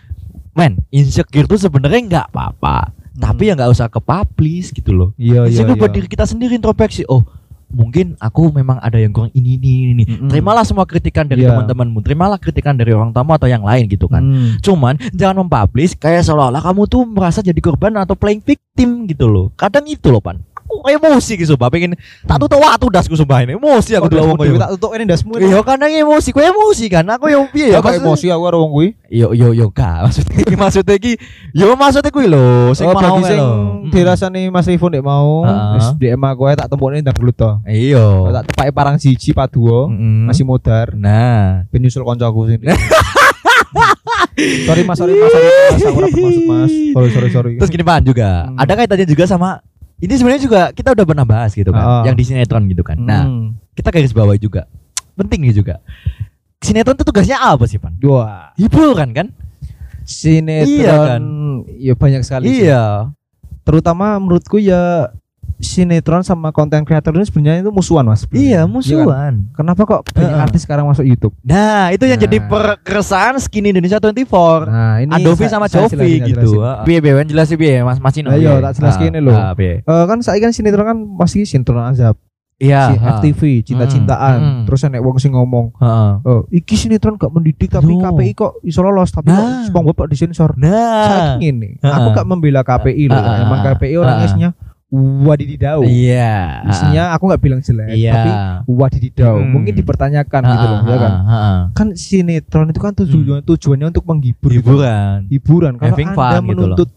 Men, 0.52 0.84
insecure 0.88 1.48
tuh 1.48 1.56
sebenarnya 1.56 2.00
nggak 2.04 2.26
apa-apa, 2.28 2.92
Hmm. 2.92 3.20
tapi 3.20 3.48
ya 3.48 3.56
nggak 3.56 3.72
usah 3.72 3.88
ke 3.88 4.00
publish 4.00 4.72
gitu 4.72 4.92
loh. 4.92 5.08
Iya, 5.16 5.48
iya, 5.48 5.64
Insecure 5.64 5.76
buat 5.76 5.92
iya. 5.92 5.96
diri 6.00 6.08
kita 6.08 6.24
sendiri 6.24 6.56
introspeksi. 6.56 7.04
Oh, 7.08 7.24
mungkin 7.68 8.20
aku 8.20 8.52
memang 8.52 8.76
ada 8.78 9.00
yang 9.00 9.12
kurang 9.12 9.32
ini 9.32 9.56
ini 9.56 9.72
ini. 9.92 10.04
Mm-mm. 10.04 10.28
Terimalah 10.28 10.60
semua 10.60 10.84
kritikan 10.84 11.24
dari 11.24 11.44
Iya. 11.44 11.56
teman-temanmu, 11.56 12.04
terimalah 12.04 12.36
kritikan 12.36 12.76
dari 12.76 12.92
orang 12.92 13.16
tamu 13.16 13.32
atau 13.32 13.48
yang 13.48 13.64
lain 13.64 13.88
gitu 13.88 14.12
kan. 14.12 14.20
Hmm. 14.20 14.60
Cuman 14.60 15.00
jangan 15.12 15.44
mempublish 15.44 15.96
kayak 15.96 16.20
seolah-olah 16.20 16.60
kamu 16.60 16.84
tuh 16.84 17.02
merasa 17.08 17.40
jadi 17.40 17.60
korban 17.64 17.96
atau 17.96 18.12
playing 18.12 18.44
victim 18.44 19.08
gitu 19.08 19.28
loh. 19.28 19.48
Kadang 19.56 19.88
itu 19.88 20.12
loh 20.12 20.20
pan. 20.20 20.40
Aku 20.72 20.88
emosi 20.88 21.36
gitu 21.36 21.52
sumpah 21.52 21.68
pengen 21.68 21.92
tak 22.24 22.40
tuh 22.40 22.48
waktu 22.56 22.86
dasku 22.88 23.12
sumpah 23.12 23.44
ini 23.44 23.60
emosi 23.60 23.92
aku 24.00 24.08
dulu 24.08 24.32
ngomong 24.32 24.56
tak 24.56 24.70
tutuk 24.80 24.96
ini 24.96 25.04
dasmu. 25.04 25.36
Iya 25.36 25.60
kadang 25.60 25.92
emosi, 25.92 26.32
gue 26.32 26.44
emosi 26.48 26.84
kan. 26.88 27.04
Aku 27.12 27.28
yang 27.28 27.44
piye 27.52 27.76
Ya 27.76 27.84
emosi 27.84 28.32
aku 28.32 28.42
karo 28.48 28.64
wong 28.64 28.72
kuwi. 28.72 28.88
Yo 29.12 29.36
yo 29.36 29.52
yo 29.52 29.68
kak 29.68 30.00
maksudnya 30.08 30.40
iki 30.40 30.56
maksudnya 30.56 30.94
iki 30.96 31.12
yo 31.52 31.76
maksudnya 31.76 32.08
kuwi 32.08 32.24
lho 32.32 32.72
sing 32.72 32.88
Oh, 32.88 32.96
mau 32.96 33.20
sing 33.20 33.40
dirasani 33.92 34.48
Mas 34.48 34.64
Rifo 34.64 34.88
ndek 34.88 35.04
mau, 35.04 35.44
wis 35.76 35.92
DM 36.00 36.24
aku 36.24 36.48
ae 36.48 36.56
tak 36.56 36.72
tempukne 36.72 37.04
ndang 37.04 37.12
gelut 37.12 37.36
to. 37.36 37.60
Iya. 37.68 38.32
Tak 38.40 38.52
tepake 38.52 38.72
parang 38.72 38.96
siji 38.96 39.36
paduo, 39.36 39.92
masih 40.24 40.48
modar. 40.48 40.96
Nah, 40.96 41.68
Ben 41.68 41.84
nyusul 41.84 42.00
koncoku 42.00 42.48
sing. 42.48 42.60
sorry 44.64 44.82
Mas, 44.84 44.96
sorry 44.96 45.12
Mas, 45.16 45.28
sorry 45.28 45.48
Mas, 45.48 45.82
aku 45.84 45.98
bermaksud 46.00 46.44
Mas. 46.48 46.72
Sorry, 46.92 47.10
sorry, 47.12 47.28
sorry. 47.30 47.52
terus 47.60 47.70
gini 47.70 47.84
pan 47.84 48.00
juga. 48.00 48.48
Hmm. 48.48 48.56
Ada 48.56 48.72
kaitannya 48.74 49.06
juga 49.06 49.24
sama 49.28 49.60
ini 50.02 50.12
sebenarnya 50.12 50.42
juga 50.42 50.60
kita 50.74 50.92
udah 50.92 51.06
pernah 51.06 51.22
bahas 51.22 51.54
gitu 51.54 51.70
kan, 51.70 51.80
Ah. 51.80 52.02
yang 52.02 52.18
di 52.18 52.26
sinetron 52.26 52.66
gitu 52.66 52.82
kan. 52.82 52.98
Nah, 52.98 53.22
Hmm. 53.22 53.54
kita 53.72 53.88
garis 53.88 54.10
bawahi 54.10 54.36
juga. 54.36 54.66
Penting 55.14 55.46
nih 55.46 55.54
juga. 55.54 55.78
Sinetron 56.58 56.94
itu 56.94 57.06
tugasnya 57.06 57.38
apa 57.38 57.62
sih, 57.64 57.78
Pan? 57.78 57.94
Dua. 57.94 58.50
Hiburan 58.58 59.14
kan? 59.14 59.30
Sinetron 60.02 60.66
Iya 60.68 60.94
kan? 60.98 61.22
ya 61.78 61.94
banyak 61.94 62.22
sekali 62.26 62.46
sih. 62.50 62.66
Iya. 62.66 63.14
Terutama 63.62 64.18
menurutku 64.18 64.58
ya 64.58 65.14
sinetron 65.62 66.20
sama 66.20 66.50
konten 66.50 66.82
kreator 66.82 67.14
ini 67.14 67.22
sebenarnya 67.22 67.62
itu 67.62 67.70
musuhan 67.70 68.02
Mas. 68.02 68.26
sebenarnya. 68.26 68.42
Iya, 68.44 68.60
kan? 68.60 68.68
musuhan. 68.68 69.32
Kenapa 69.54 69.82
kok 69.82 70.00
banyak 70.10 70.36
artis 70.36 70.60
sekarang 70.60 70.84
masuk 70.84 71.06
YouTube? 71.06 71.32
Nah, 71.40 71.88
itu 71.88 72.02
yang 72.04 72.18
Nah. 72.18 72.24
jadi 72.26 72.38
perkeresahan 72.42 73.38
skin 73.38 73.70
Indonesia 73.70 73.96
24. 73.96 74.66
Nah, 74.66 74.98
ini 74.98 75.10
Adobe 75.10 75.46
sa- 75.46 75.56
sama 75.56 75.66
Jovi 75.66 76.18
gitu. 76.20 76.60
Ah. 76.60 76.82
Piye 76.82 76.98
piye 76.98 77.14
jelasin 77.24 77.56
piye 77.56 77.80
Mas 77.80 77.96
Mas 77.96 78.12
Cino. 78.12 78.28
Lah, 78.28 78.36
iya, 78.36 78.58
tak 78.60 78.72
jelas 78.76 78.94
gini 78.96 79.16
lho. 79.16 79.30
ah? 79.30 79.54
Eh, 79.54 79.78
kan 80.04 80.18
saya 80.20 80.38
kan 80.38 80.50
sinetron 80.50 80.84
kan 80.84 80.98
masih 80.98 81.46
sinetron 81.46 81.80
azab, 81.84 82.18
Iya. 82.58 82.90
si. 82.90 82.94
FTV, 82.98 83.40
cinta-cintaan. 83.64 84.38
Hmm, 84.38 84.52
hmm. 84.52 84.64
Terus 84.66 84.80
enek 84.84 85.00
wong 85.00 85.16
sing 85.16 85.30
ngomong, 85.30 85.74
Heeh. 85.76 86.10
"Oh, 86.22 86.40
iki 86.48 86.74
sinetron 86.74 87.14
gak 87.14 87.30
mendidik 87.30 87.70
tapi 87.70 87.90
No. 87.92 88.02
KPI 88.04 88.32
kok 88.32 88.58
iso 88.62 88.80
lolos 88.80 89.10
tapi 89.10 89.30
Nah. 89.30 89.38
kok 89.62 89.70
SpongeBob 89.70 90.06
disensor." 90.06 90.54
Nah. 90.54 91.06
Saya 91.06 91.20
ngene, 91.36 91.78
aku 91.78 92.08
gak 92.12 92.26
membela 92.26 92.62
KPI 92.62 93.06
loh. 93.06 93.18
Emang 93.18 93.62
KPI 93.62 93.94
orangnya 93.96 94.50
wadididau. 94.92 95.80
Iya. 95.82 96.60
Isinya 96.68 97.16
aku 97.16 97.32
gak 97.32 97.40
bilang 97.40 97.64
jelek, 97.64 97.96
Iya. 97.96 98.12
tapi 98.12 98.30
wadididau. 98.68 99.40
Hmm. 99.40 99.48
Mungkin 99.48 99.72
dipertanyakan 99.72 100.42
gitu 100.44 100.66
loh, 100.68 100.80
ya 100.84 100.96
kan. 101.00 101.12
Heeh. 101.24 101.58
Kan 101.72 101.86
sinetron 101.96 102.68
itu 102.68 102.80
kan 102.80 102.92
tujuan 102.92 103.40
tujuannya 103.40 103.86
untuk 103.88 104.04
menghibur. 104.04 104.52
gitu. 104.52 104.60
Hiburan. 104.60 105.32
Hiburan. 105.32 105.72
Kalau 105.80 105.88
Having 105.96 106.08
Anda 106.12 106.18
fun 106.20 106.28
gitu 106.28 106.36
loh. 106.36 106.44
menuntut 106.44 106.88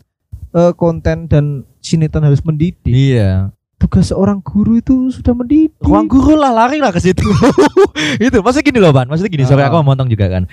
eh, 0.56 0.74
konten 0.76 1.18
dan 1.28 1.46
sinetron 1.80 2.24
harus 2.24 2.44
mendidik, 2.44 2.84
Iya. 2.88 3.52
tugas 3.76 4.12
seorang 4.12 4.40
guru 4.40 4.80
itu 4.80 5.12
sudah 5.12 5.32
mendidik. 5.32 5.76
Ruang 5.80 6.08
guru 6.08 6.36
lah 6.36 6.52
lari 6.52 6.84
lah 6.84 6.92
ke 6.92 7.00
situ. 7.00 7.24
itu 8.24 8.38
maksudnya 8.44 8.64
gini 8.64 8.80
loh, 8.80 8.92
Ban. 8.92 9.08
Maksudnya 9.08 9.32
gini, 9.32 9.44
sorry 9.48 9.64
Ah. 9.64 9.72
aku 9.72 9.80
mau 9.84 9.96
juga 9.96 10.28
kan. 10.28 10.44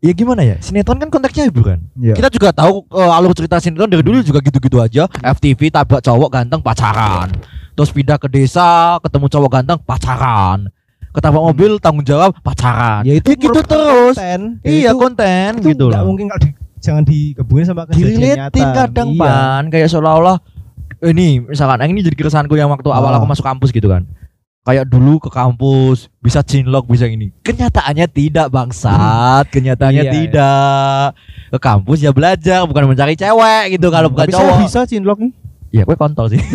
Ya 0.00 0.12
gimana 0.12 0.40
ya? 0.40 0.56
Sinetron 0.58 0.96
kan 0.96 1.08
konteksnya 1.08 1.44
hiburan. 1.44 1.84
Iya. 1.94 2.16
Kita 2.16 2.28
juga 2.28 2.48
tahu 2.50 2.88
eh, 2.88 3.12
alur 3.12 3.32
cerita 3.32 3.60
sinetron 3.60 3.84
dari 3.86 4.00
dulu 4.00 4.20
juga 4.20 4.40
gitu-gitu 4.40 4.80
aja. 4.80 5.04
FTV 5.14 5.68
tabrak 5.68 6.00
cowok 6.00 6.28
ganteng 6.30 6.58
pacaran. 6.58 7.28
Terus 7.70 7.90
pindah 7.90 8.16
ke 8.16 8.24
desa, 8.26 8.96
ketemu 8.98 9.28
cowok 9.28 9.50
ganteng 9.50 9.78
pacaran. 9.78 10.72
Ketabrak 11.10 11.42
mobil 11.44 11.76
tanggung 11.76 12.00
jawab 12.02 12.32
pacaran. 12.38 13.04
Ya 13.04 13.12
itu 13.14 13.28
gitu 13.34 13.52
merupakan 13.52 13.68
terus. 13.68 14.16
konten. 14.16 14.40
Ya 14.58 14.70
Iya 14.70 14.90
itu- 14.90 14.98
konten 14.98 15.50
itu 15.54 15.68
gitu 15.68 15.84
loh. 15.86 16.04
mungkin 16.06 16.26
kalau 16.26 16.40
di- 16.40 16.56
jangan 16.80 17.02
digabungin 17.04 17.64
sama 17.66 17.82
kejadian 17.84 18.36
nyata. 18.40 18.68
kadang 18.74 19.08
Iya. 19.10 19.20
pan 19.20 19.62
kayak 19.68 19.88
seolah-olah 19.90 20.36
ini 21.02 21.44
misalkan 21.44 21.84
ini 21.84 22.00
jadi 22.00 22.16
keresahanku 22.16 22.54
yang 22.54 22.68
waktu 22.68 22.88
awal 22.88 23.10
Ah. 23.10 23.16
aku 23.16 23.26
masuk 23.26 23.44
kampus 23.44 23.68
gitu 23.68 23.84
kan. 23.84 24.08
Kayak 24.60 24.86
dulu 24.86 25.16
ke 25.16 25.28
kampus 25.28 26.12
bisa 26.18 26.44
cinlok 26.44 26.84
bisa 26.84 27.08
ini. 27.08 27.32
Kenyataannya 27.40 28.06
tidak 28.06 28.48
bangsat, 28.48 29.48
kenyataannya 29.48 30.04
Iya, 30.04 30.06
iya. 30.06 30.14
tidak. 30.14 31.06
Ke 31.48 31.58
kampus 31.58 31.98
ya 31.98 32.12
belajar 32.12 32.62
bukan 32.64 32.84
mencari 32.86 33.14
cewek 33.14 33.74
gitu 33.74 33.88
kalau 33.88 34.08
bukan 34.08 34.28
Tapi 34.28 34.36
cowok. 34.36 34.44
saya 34.46 34.60
bisa 34.62 34.80
cinlok 34.86 35.18
nih. 35.18 35.32
Ya 35.70 35.82
gue 35.82 35.94
kontol 35.94 36.26
sih. 36.28 36.42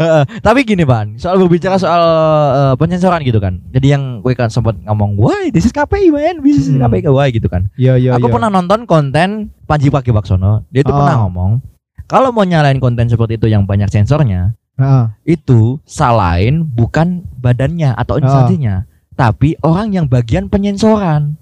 Heeh. 0.00 0.22
Tapi 0.40 0.60
gini 0.62 0.82
Pan, 0.82 1.14
soal 1.14 1.38
berbicara 1.38 1.76
soal 1.76 2.02
eh, 2.50 2.74
penyensoran 2.74 3.20
gitu 3.22 3.38
kan. 3.38 3.60
Jadi 3.70 3.86
yang 3.88 4.18
gue 4.20 4.32
kan 4.32 4.48
sempat 4.48 4.76
ngomong, 4.80 5.14
why 5.14 5.50
this 5.50 5.62
is 5.62 5.72
KPI 5.72 6.10
man, 6.10 6.40
this 6.40 6.58
is 6.58 6.66
Hmm. 6.70 6.82
KPI 6.82 7.06
why 7.06 7.28
gitu 7.28 7.46
kan. 7.46 7.68
Iya 7.76 7.96
iya. 7.96 8.10
Aku 8.16 8.26
iya. 8.26 8.34
pernah 8.34 8.48
nonton 8.48 8.82
konten 8.84 9.52
Panji 9.64 9.88
Pragiwaksono. 9.88 10.66
Dia 10.68 10.80
itu 10.80 10.90
Ah. 10.90 10.96
pernah 10.96 11.16
ngomong, 11.22 11.60
kalau 12.06 12.32
mau 12.32 12.42
nyalain 12.42 12.78
konten 12.78 13.06
seperti 13.06 13.36
itu 13.36 13.46
yang 13.46 13.64
banyak 13.64 13.86
sensornya, 13.86 14.56
Heeh. 14.80 15.04
itu 15.28 15.78
salahin 15.84 16.64
bukan 16.64 17.20
badannya 17.36 17.92
atau 17.92 18.16
instansinya, 18.16 18.88
tapi 19.12 19.54
orang 19.60 19.92
yang 19.92 20.06
bagian 20.06 20.48
penyensoran. 20.48 21.36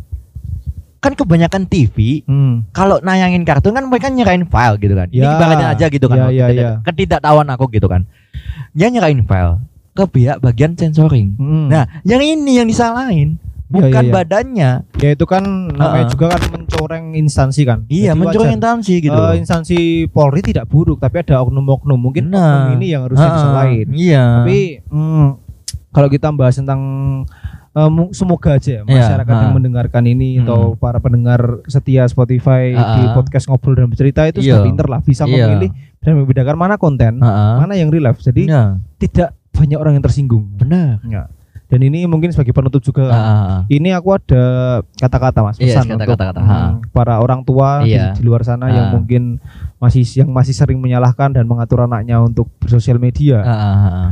Kan 0.99 1.15
kebanyakan 1.15 1.71
TV 1.71 2.27
Hmm. 2.27 2.67
kalau 2.75 2.99
nayangin 2.99 3.47
kartun 3.47 3.71
kan 3.71 3.87
mereka 3.87 4.11
nyerahin 4.11 4.43
file 4.45 4.77
gitu 4.77 4.99
kan. 4.99 5.07
Ini 5.09 5.23
Ya. 5.23 5.39
ibaratnya 5.39 5.69
aja 5.71 5.87
gitu 5.87 6.07
kan. 6.11 6.19
Ya, 6.27 6.29
ya, 6.29 6.47
ya. 6.51 6.71
Ketidaktahuan 6.83 7.47
aku 7.47 7.71
gitu 7.71 7.87
kan. 7.87 8.03
Dia 8.75 8.91
nyerahin 8.91 9.23
file 9.23 9.63
ke 9.95 10.05
pihak 10.05 10.43
bagian 10.43 10.75
sensoring. 10.75 11.39
Hmm. 11.39 11.71
Nah, 11.71 11.87
yang 12.03 12.19
ini 12.19 12.59
yang 12.59 12.67
disalahin 12.67 13.39
bukan 13.69 13.85
Ya, 13.87 14.01
ya, 14.01 14.03
ya. 14.03 14.13
badannya. 14.13 14.71
ya 14.97 15.09
itu 15.13 15.25
kan 15.25 15.45
namanya 15.69 16.05
Heeh. 16.05 16.13
juga 16.13 16.27
kan 16.33 16.43
mencoreng 16.49 17.05
instansi 17.15 17.63
kan. 17.63 17.85
Iya, 17.87 18.13
Jadi 18.13 18.19
mencoreng 18.19 18.49
wajar. 18.49 18.59
instansi 18.59 18.95
gitu. 18.99 19.15
Loh. 19.15 19.35
instansi 19.35 19.79
Polri 20.09 20.41
tidak 20.41 20.67
buruk, 20.67 20.97
tapi 20.97 21.21
ada 21.21 21.41
oknum-oknum 21.41 21.97
mungkin 21.97 22.29
Nah. 22.29 22.41
oknum 22.67 22.77
ini 22.77 22.87
yang 22.91 23.05
harus 23.05 23.17
Heeh, 23.17 23.29
disalahin. 23.31 23.87
Iya. 23.93 24.25
Tapi 24.43 24.59
hmm, 24.85 25.27
kalau 25.91 26.09
kita 26.09 26.29
bahas 26.31 26.55
tentang 26.55 26.81
mu- 27.79 28.11
semoga 28.11 28.59
aja 28.59 28.71
ya, 28.71 28.83
Iya, 28.83 28.91
masyarakat 28.99 29.35
yang 29.39 29.53
ha. 29.53 29.57
mendengarkan 29.57 30.05
ini 30.05 30.29
Hmm. 30.35 30.43
atau 30.43 30.61
para 30.75 30.99
pendengar 30.99 31.63
setia 31.65 32.03
Spotify 32.05 32.75
Ha, 32.75 32.83
di 32.97 33.03
podcast 33.13 33.47
ngobrol 33.47 33.77
dan 33.77 33.87
bercerita 33.87 34.27
itu 34.27 34.41
Iya. 34.41 34.59
sudah 34.59 34.63
pinter 34.65 34.87
lah 34.89 35.01
bisa 35.01 35.23
Iya. 35.25 35.47
memilih 35.47 35.71
dan 35.99 36.13
membedakan 36.17 36.57
mana 36.57 36.75
konten, 36.75 37.23
Heeh. 37.23 37.55
mana 37.57 37.73
yang 37.73 37.87
real 37.89 38.03
life. 38.03 38.19
Jadi 38.19 38.47
Nah, 38.47 38.83
tidak 38.97 39.31
banyak 39.53 39.77
orang 39.77 39.95
yang 39.95 40.03
tersinggung. 40.03 40.51
benar. 40.55 40.99
Ya. 41.05 41.31
Dan 41.69 41.85
ini 41.85 42.09
mungkin 42.09 42.33
sebagai 42.33 42.57
penutup 42.57 42.81
juga. 42.81 43.13
Heeh. 43.13 43.77
Ini 43.77 43.93
aku 43.93 44.17
ada 44.17 44.45
kata-kata 44.97 45.45
mas 45.45 45.61
Iya, 45.61 45.77
pesan 45.77 46.01
kata-kata, 46.01 46.33
untuk 46.33 46.41
ha. 46.43 46.57
mm, 46.73 46.73
para 46.91 47.21
orang 47.21 47.45
tua 47.45 47.85
di- 47.85 47.93
Iya. 47.93 48.17
di, 48.17 48.25
luar 48.25 48.41
sana 48.41 48.73
yang 48.73 48.89
Ha. 48.89 48.95
mungkin 48.97 49.37
masih 49.77 50.01
yang 50.17 50.33
masih 50.33 50.57
sering 50.57 50.81
menyalahkan 50.81 51.29
dan 51.29 51.45
mengatur 51.45 51.85
anaknya 51.85 52.19
untuk 52.19 52.49
bersosial 52.57 52.97
media. 52.97 53.45
Heeh, 53.45 53.77
heeh. 53.85 54.09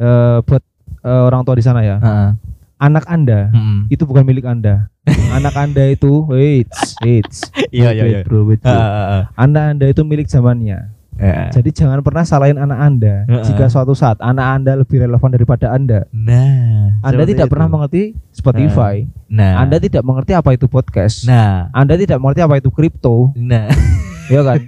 Eh, 0.00 0.38
buat 0.46 0.62
eh, 1.02 1.22
orang 1.26 1.42
tua 1.42 1.58
di 1.58 1.64
sana 1.64 1.82
ya, 1.82 1.98
Heeh. 1.98 2.30
anak 2.78 3.04
anda 3.04 3.50
Mm. 3.50 3.90
itu 3.90 4.06
bukan 4.06 4.22
milik 4.22 4.46
anda. 4.46 4.86
anak 5.34 5.54
anda 5.56 5.90
itu, 5.90 6.30
wait, 6.30 6.70
wait, 7.02 7.26
Iya, 7.74 7.90
iya, 7.90 8.04
iya. 8.06 8.18
bro, 8.22 8.46
wait, 8.46 8.62
bro. 8.62 8.70
Heeh, 8.70 8.90
heeh. 9.02 9.22
Anak 9.34 9.64
anda 9.74 9.86
itu 9.88 10.02
milik 10.04 10.30
zamannya. 10.30 10.94
Heeh. 11.20 11.48
Jadi 11.52 11.70
jangan 11.70 12.00
pernah 12.00 12.24
salahin 12.24 12.56
anak 12.56 12.78
anda 12.78 13.14
Ha. 13.24 13.44
jika 13.44 13.68
suatu 13.68 13.92
saat 13.92 14.16
anak 14.18 14.46
anda 14.50 14.72
lebih 14.74 14.96
relevan 14.98 15.28
daripada 15.28 15.68
anda. 15.68 16.08
Nah, 16.10 16.96
Anda 17.00 17.22
tidak 17.22 17.46
itu. 17.46 17.52
pernah 17.52 17.68
mengerti 17.68 18.02
Spotify. 18.30 19.04
Nah, 19.26 19.60
Anda 19.60 19.76
tidak 19.76 20.00
mengerti 20.00 20.32
apa 20.32 20.50
itu 20.50 20.64
podcast. 20.64 21.22
nah, 21.22 21.68
Anda 21.70 21.94
tidak 21.94 22.18
mengerti 22.18 22.40
apa 22.40 22.56
itu 22.56 22.68
kripto, 22.68 23.30
nah, 23.34 23.68
ya 24.32 24.40
kan? 24.40 24.64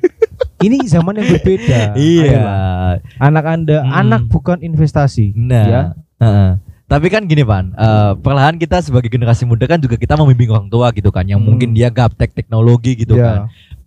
Ini 0.59 0.77
zaman 0.87 1.17
yang 1.17 1.29
berbeda. 1.29 1.99
iya. 1.99 2.39
Ayolah. 2.39 2.95
Anak 3.19 3.45
Anda, 3.45 3.77
Hmm. 3.83 3.93
anak 3.99 4.23
bukan 4.29 4.61
investasi. 4.61 5.35
Nah, 5.35 5.65
Ya. 5.65 5.83
heeh. 6.19 6.51
Tapi 6.85 7.09
kan 7.09 7.25
gini 7.25 7.41
Pan, 7.41 7.73
eh, 7.73 8.13
perlahan 8.17 8.55
kita 8.55 8.79
sebagai 8.79 9.09
generasi 9.09 9.43
muda 9.43 9.65
kan 9.65 9.81
juga 9.81 9.97
kita 9.97 10.13
membimbing 10.13 10.53
orang 10.53 10.69
tua 10.69 10.93
gitu 10.93 11.09
kan, 11.09 11.25
yang 11.25 11.41
Hmm. 11.41 11.49
mungkin 11.49 11.73
dia 11.73 11.89
gaptek 11.89 12.31
teknologi 12.31 12.93
gitu 12.95 13.17
Ya. 13.17 13.25
kan. 13.25 13.39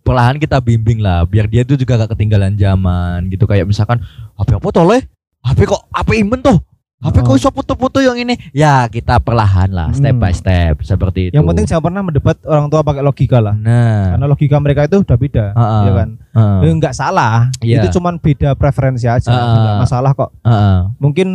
Perlahan 0.05 0.37
kita 0.37 0.61
bimbing 0.61 1.01
lah, 1.01 1.25
biar 1.25 1.49
dia 1.49 1.65
tuh 1.65 1.73
juga 1.73 1.97
gak 1.97 2.13
ketinggalan 2.13 2.53
zaman 2.53 3.25
gitu. 3.27 3.43
Kayak 3.43 3.65
misalkan 3.65 4.05
HP 4.37 4.53
apa 4.53 4.69
toleh? 4.69 5.01
HP 5.41 5.65
kok 5.65 5.81
HP 5.89 6.21
imen 6.21 6.39
tuh? 6.39 6.61
HP 6.97 7.21
kok 7.21 7.27
Oh. 7.27 7.37
iso 7.37 7.49
foto-foto 7.49 7.99
yang 7.99 8.13
ini? 8.15 8.33
Ya 8.51 8.85
kita 8.85 9.17
perlahan 9.17 9.67
lah, 9.67 9.89
step 9.91 10.13
Hmm. 10.13 10.21
by 10.21 10.31
step 10.31 10.81
seperti 10.81 11.29
itu. 11.29 11.33
Yang 11.33 11.45
penting 11.47 11.65
jangan 11.67 11.83
pernah 11.83 12.01
mendebat 12.01 12.37
orang 12.43 12.65
tua 12.65 12.81
pakai 12.81 13.01
logika 13.01 13.37
lah. 13.37 13.53
nah, 13.53 14.13
Karena 14.13 14.25
logika 14.25 14.57
mereka 14.57 14.81
itu 14.83 15.01
udah 15.01 15.17
beda, 15.19 15.45
Heeh. 15.51 15.81
ya 15.81 15.91
kan? 15.91 16.09
heeh, 16.31 16.59
Eh, 16.61 16.71
Enggak 16.71 16.93
salah. 16.93 17.49
Iya. 17.59 17.81
Itu 17.81 17.99
cuman 17.99 18.17
beda 18.17 18.53
preferensi 18.53 19.05
aja, 19.05 19.25
Heeh. 19.27 19.53
enggak 19.55 19.75
masalah 19.81 20.11
kok. 20.13 20.29
heeh. 20.39 20.77
Mungkin 20.97 21.29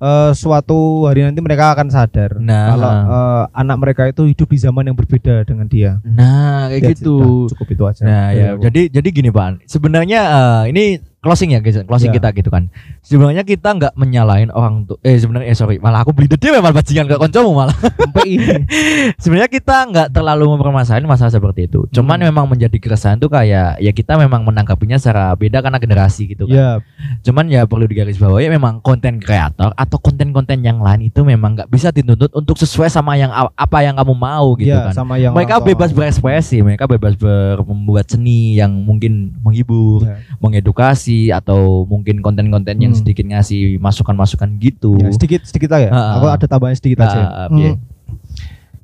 eh, 0.00 0.30
suatu 0.32 1.04
hari 1.04 1.22
nanti 1.22 1.38
mereka 1.38 1.72
akan 1.72 1.88
sadar 1.88 2.36
Nah. 2.36 2.72
kalau 2.72 2.90
eh, 2.90 3.44
anak 3.54 3.76
mereka 3.78 4.02
itu 4.06 4.24
hidup 4.24 4.48
di 4.48 4.58
zaman 4.58 4.84
yang 4.84 4.96
berbeda 4.96 5.44
dengan 5.44 5.66
dia. 5.66 6.00
Nah, 6.02 6.66
kayak 6.66 6.80
Ya, 6.80 6.88
gitu. 6.92 7.16
sudah, 7.20 7.50
cukup 7.52 7.66
itu 7.70 7.82
aja. 7.84 8.02
Nah 8.02 8.26
ya, 8.32 8.46
aku. 8.56 8.64
jadi 8.64 8.82
jadi 8.90 9.08
gini 9.10 9.30
Pak, 9.30 9.64
sebenarnya 9.64 10.20
eh, 10.24 10.62
ini 10.72 10.84
closing 11.20 11.52
ya 11.52 11.60
guys, 11.60 11.76
closing 11.84 12.10
Ya. 12.10 12.16
kita 12.16 12.28
gitu 12.32 12.48
kan. 12.48 12.72
Sebenarnya 13.00 13.44
kita 13.44 13.68
nggak 13.70 13.92
menyalahin 13.92 14.48
orang 14.50 14.84
tuh, 14.84 14.96
eh 15.00 15.14
sebenarnya 15.14 15.48
eh 15.48 15.54
sorry, 15.54 15.76
malah 15.76 16.00
aku 16.00 16.10
beli 16.10 16.28
dia 16.30 16.48
memang 16.50 16.72
bajingan 16.72 17.04
ke 17.06 17.16
koncomu 17.16 17.52
malah. 17.54 17.76
sebenarnya 19.20 19.50
kita 19.50 19.76
nggak 19.86 20.08
terlalu 20.10 20.44
mempermasalahin 20.50 21.04
masalah 21.04 21.28
seperti 21.28 21.66
itu. 21.66 21.84
Cuman 21.90 22.16
Hmm. 22.16 22.28
memang 22.28 22.44
menjadi 22.46 22.72
keresahan 22.74 23.16
tuh 23.16 23.28
kayak 23.28 23.78
ya 23.78 23.92
kita 23.92 24.16
memang 24.16 24.42
menanggapinya 24.42 24.96
secara 24.96 25.32
beda 25.34 25.60
karena 25.60 25.76
generasi 25.76 26.22
gitu 26.28 26.44
kan. 26.46 26.56
ya, 26.56 26.70
Cuman 27.20 27.46
ya 27.46 27.64
perlu 27.64 27.84
digarisbawahi 27.84 28.48
memang 28.48 28.80
konten 28.80 29.18
kreator 29.18 29.72
atau 29.74 29.96
konten-konten 29.98 30.60
yang 30.60 30.80
lain 30.80 31.04
itu 31.04 31.20
memang 31.20 31.52
nggak 31.54 31.68
bisa 31.68 31.90
dituntut 31.90 32.32
untuk 32.32 32.56
sesuai 32.56 32.88
sama 32.88 33.14
yang 33.14 33.28
apa 33.30 33.78
yang 33.80 33.92
kamu 33.94 34.14
mau 34.14 34.56
gitu 34.56 34.70
ya 34.70 34.88
kan 34.88 34.94
sama 34.96 35.14
yang 35.16 35.32
mereka 35.32 35.60
bebas 35.60 35.90
berekspresi, 35.90 36.60
mereka 36.60 36.84
bebas 36.86 37.12
ber 37.14 37.60
membuat 37.62 38.08
seni 38.08 38.56
yang 38.56 38.72
mungkin 38.72 39.36
menghibur, 39.40 40.02
Ya. 40.02 40.16
mengedukasi 40.40 41.09
atau 41.30 41.84
mungkin 41.84 42.18
konten-konten 42.18 42.76
yang 42.76 42.92
Hmm. 42.92 43.00
sedikit 43.00 43.24
ngasih 43.24 43.76
masukan-masukan 43.76 44.48
gitu. 44.58 44.96
Ya, 44.96 45.10
sedikit 45.10 45.40
sedikit 45.42 45.70
aja. 45.72 45.88
Ah, 45.88 46.16
aku 46.16 46.26
ada 46.28 46.46
tambahan 46.46 46.74
sedikit 46.74 47.02
aja. 47.02 47.20
Ah, 47.20 47.46
Hmm. 47.46 47.76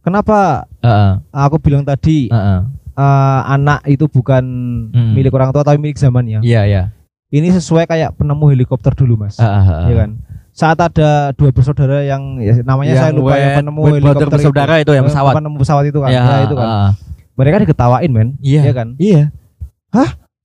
Kenapa 0.00 0.70
Heeh, 0.80 1.12
aku 1.30 1.58
bilang 1.58 1.82
tadi 1.82 2.26
heeh. 2.26 2.60
eh, 2.94 3.40
anak 3.44 3.82
itu 3.84 4.06
bukan 4.06 4.44
Hmm. 4.88 5.12
milik 5.12 5.32
orang 5.32 5.50
tua 5.50 5.60
tapi 5.60 5.76
milik 5.76 5.96
zamannya. 5.96 6.40
Iya, 6.40 6.62
iya. 6.64 6.82
Ini 7.28 7.50
sesuai 7.52 7.84
kayak 7.84 8.14
penemu 8.14 8.44
helikopter 8.48 8.94
dulu, 8.94 9.18
Mas. 9.18 9.34
Heeh, 9.36 9.62
heeh. 9.62 9.84
Ya 9.88 9.94
kan? 9.98 10.10
Saat 10.50 10.78
ada 10.78 11.10
dua 11.32 11.50
bersaudara 11.50 12.00
yang 12.00 12.38
ya, 12.38 12.62
namanya 12.62 12.96
saya 12.96 13.10
Yang 13.10 13.18
lupa 13.20 13.34
yang 13.36 13.58
penemu 13.60 13.80
helikopter 13.92 14.28
bersaudara 14.30 14.74
itu 14.78 14.92
yang 14.94 15.04
Eh, 15.04 15.10
pesawat. 15.10 15.32
Penemu 15.34 15.56
pesawat 15.58 15.84
itu 15.84 15.98
kan. 15.98 16.08
Iya, 16.08 16.22
Ya, 16.22 16.36
itu 16.46 16.54
kan. 16.54 16.66
heeh. 16.66 16.90
Mereka 17.36 17.56
diketawain, 17.60 18.08
men. 18.08 18.28
Iya. 18.40 18.62
Ya 18.62 18.72
kan? 18.72 18.88
Iya. 18.96 19.22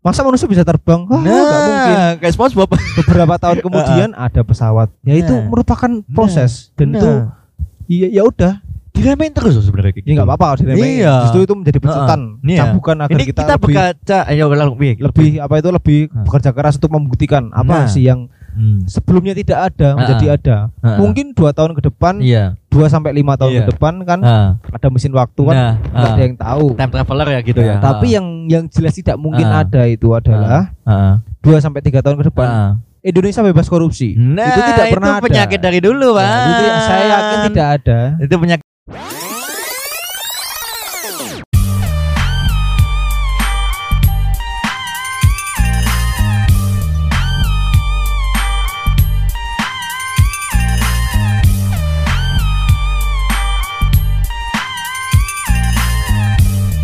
Masa 0.01 0.25
manusia 0.25 0.49
bisa 0.49 0.65
terbang? 0.65 1.05
Wah, 1.05 1.13
nggak 1.15 1.29
mungkin. 1.61 1.93
Nah, 1.93 2.11
kayak 2.17 2.33
SpongeBob. 2.33 2.69
Beberapa 2.97 3.35
tahun 3.37 3.57
kemudian 3.65 4.09
ada 4.11 4.41
pesawat. 4.41 4.89
Ya 5.01 5.13
itu 5.15 5.29
Nah. 5.31 5.45
merupakan 5.47 5.91
proses 6.09 6.73
dan 6.73 6.91
itu 6.91 7.05
Nah. 7.05 7.37
iya 7.85 8.09
ya 8.09 8.23
udah 8.23 8.65
diremehin 8.91 9.29
terus 9.29 9.53
loh 9.53 9.63
sebenarnya 9.63 9.93
kayak 9.93 10.05
Ya 10.05 10.13
nggak 10.15 10.27
apa-apa 10.27 10.45
kalau 10.47 10.57
diremehin. 10.59 10.93
Iya. 10.99 11.13
Justru 11.23 11.39
itu 11.43 11.53
menjadi 11.53 11.77
pecutan, 11.79 12.19
Heeh. 12.35 12.49
Iya. 12.49 12.59
cambukan 12.59 12.97
agar 12.99 13.13
Ini 13.13 13.23
kita, 13.23 13.39
kita, 13.39 13.53
lebih, 13.53 13.65
berkaca 13.69 14.17
ayo 14.27 14.43
lalu 14.49 14.73
Bi. 14.73 14.89
lebih 14.97 15.29
apa 15.37 15.53
itu 15.55 15.69
lebih 15.69 15.99
Heeh. 16.03 16.23
bekerja 16.25 16.49
keras 16.51 16.73
untuk 16.75 16.91
membuktikan 16.91 17.43
apa 17.51 17.75
Nah. 17.77 17.87
sih 17.87 18.01
yang 18.01 18.25
Hmm. 18.51 18.83
sebelumnya 18.83 19.31
tidak 19.31 19.71
ada 19.71 19.95
menjadi 19.95 20.25
Heeh. 20.27 20.37
ada. 20.37 20.57
Heeh. 20.79 20.97
Mungkin 20.99 21.25
dua 21.31 21.51
tahun 21.51 21.71
ke 21.73 21.81
depan, 21.87 22.19
Iya. 22.19 22.59
dua 22.67 22.85
sampai 22.87 23.11
lima 23.11 23.33
tahun 23.33 23.51
Iya. 23.51 23.59
ke 23.63 23.67
depan 23.71 23.93
kan 24.03 24.19
Heeh. 24.19 24.49
ada 24.59 24.87
mesin 24.87 25.11
waktu 25.11 25.41
kan 25.41 25.55
Nah, 25.55 25.73
heeh. 25.77 26.05
ada 26.07 26.21
yang 26.21 26.35
tahu. 26.35 26.65
time 26.75 26.91
traveler 26.91 27.27
ya 27.29 27.39
gitu 27.41 27.61
ya. 27.61 27.75
Nah, 27.77 27.83
Tapi 27.83 28.07
yang 28.11 28.27
yang 28.45 28.63
jelas 28.67 28.93
tidak 28.93 29.15
mungkin 29.15 29.43
Heeh. 29.43 29.61
ada 29.63 29.81
itu 29.85 30.07
adalah 30.11 30.75
Heeh. 30.83 31.13
dua 31.39 31.57
sampai 31.57 31.79
tiga 31.79 31.99
tahun 31.99 32.19
ke 32.19 32.27
depan 32.27 32.47
Heeh. 32.47 32.71
Indonesia 33.01 33.41
bebas 33.41 33.65
korupsi. 33.65 34.13
Nah, 34.13 34.45
itu 34.45 34.61
tidak 34.61 34.93
pernah 34.93 35.17
ada. 35.17 35.25
penyakit 35.25 35.57
dari 35.57 35.81
dulu, 35.81 36.13
Pak. 36.13 36.21
Nah, 36.21 36.45
itu 36.45 36.63
saya 36.85 37.03
yakin 37.09 37.37
tidak 37.49 37.67
ada. 37.79 37.99
Itu 38.21 38.35
penyakit 38.37 38.65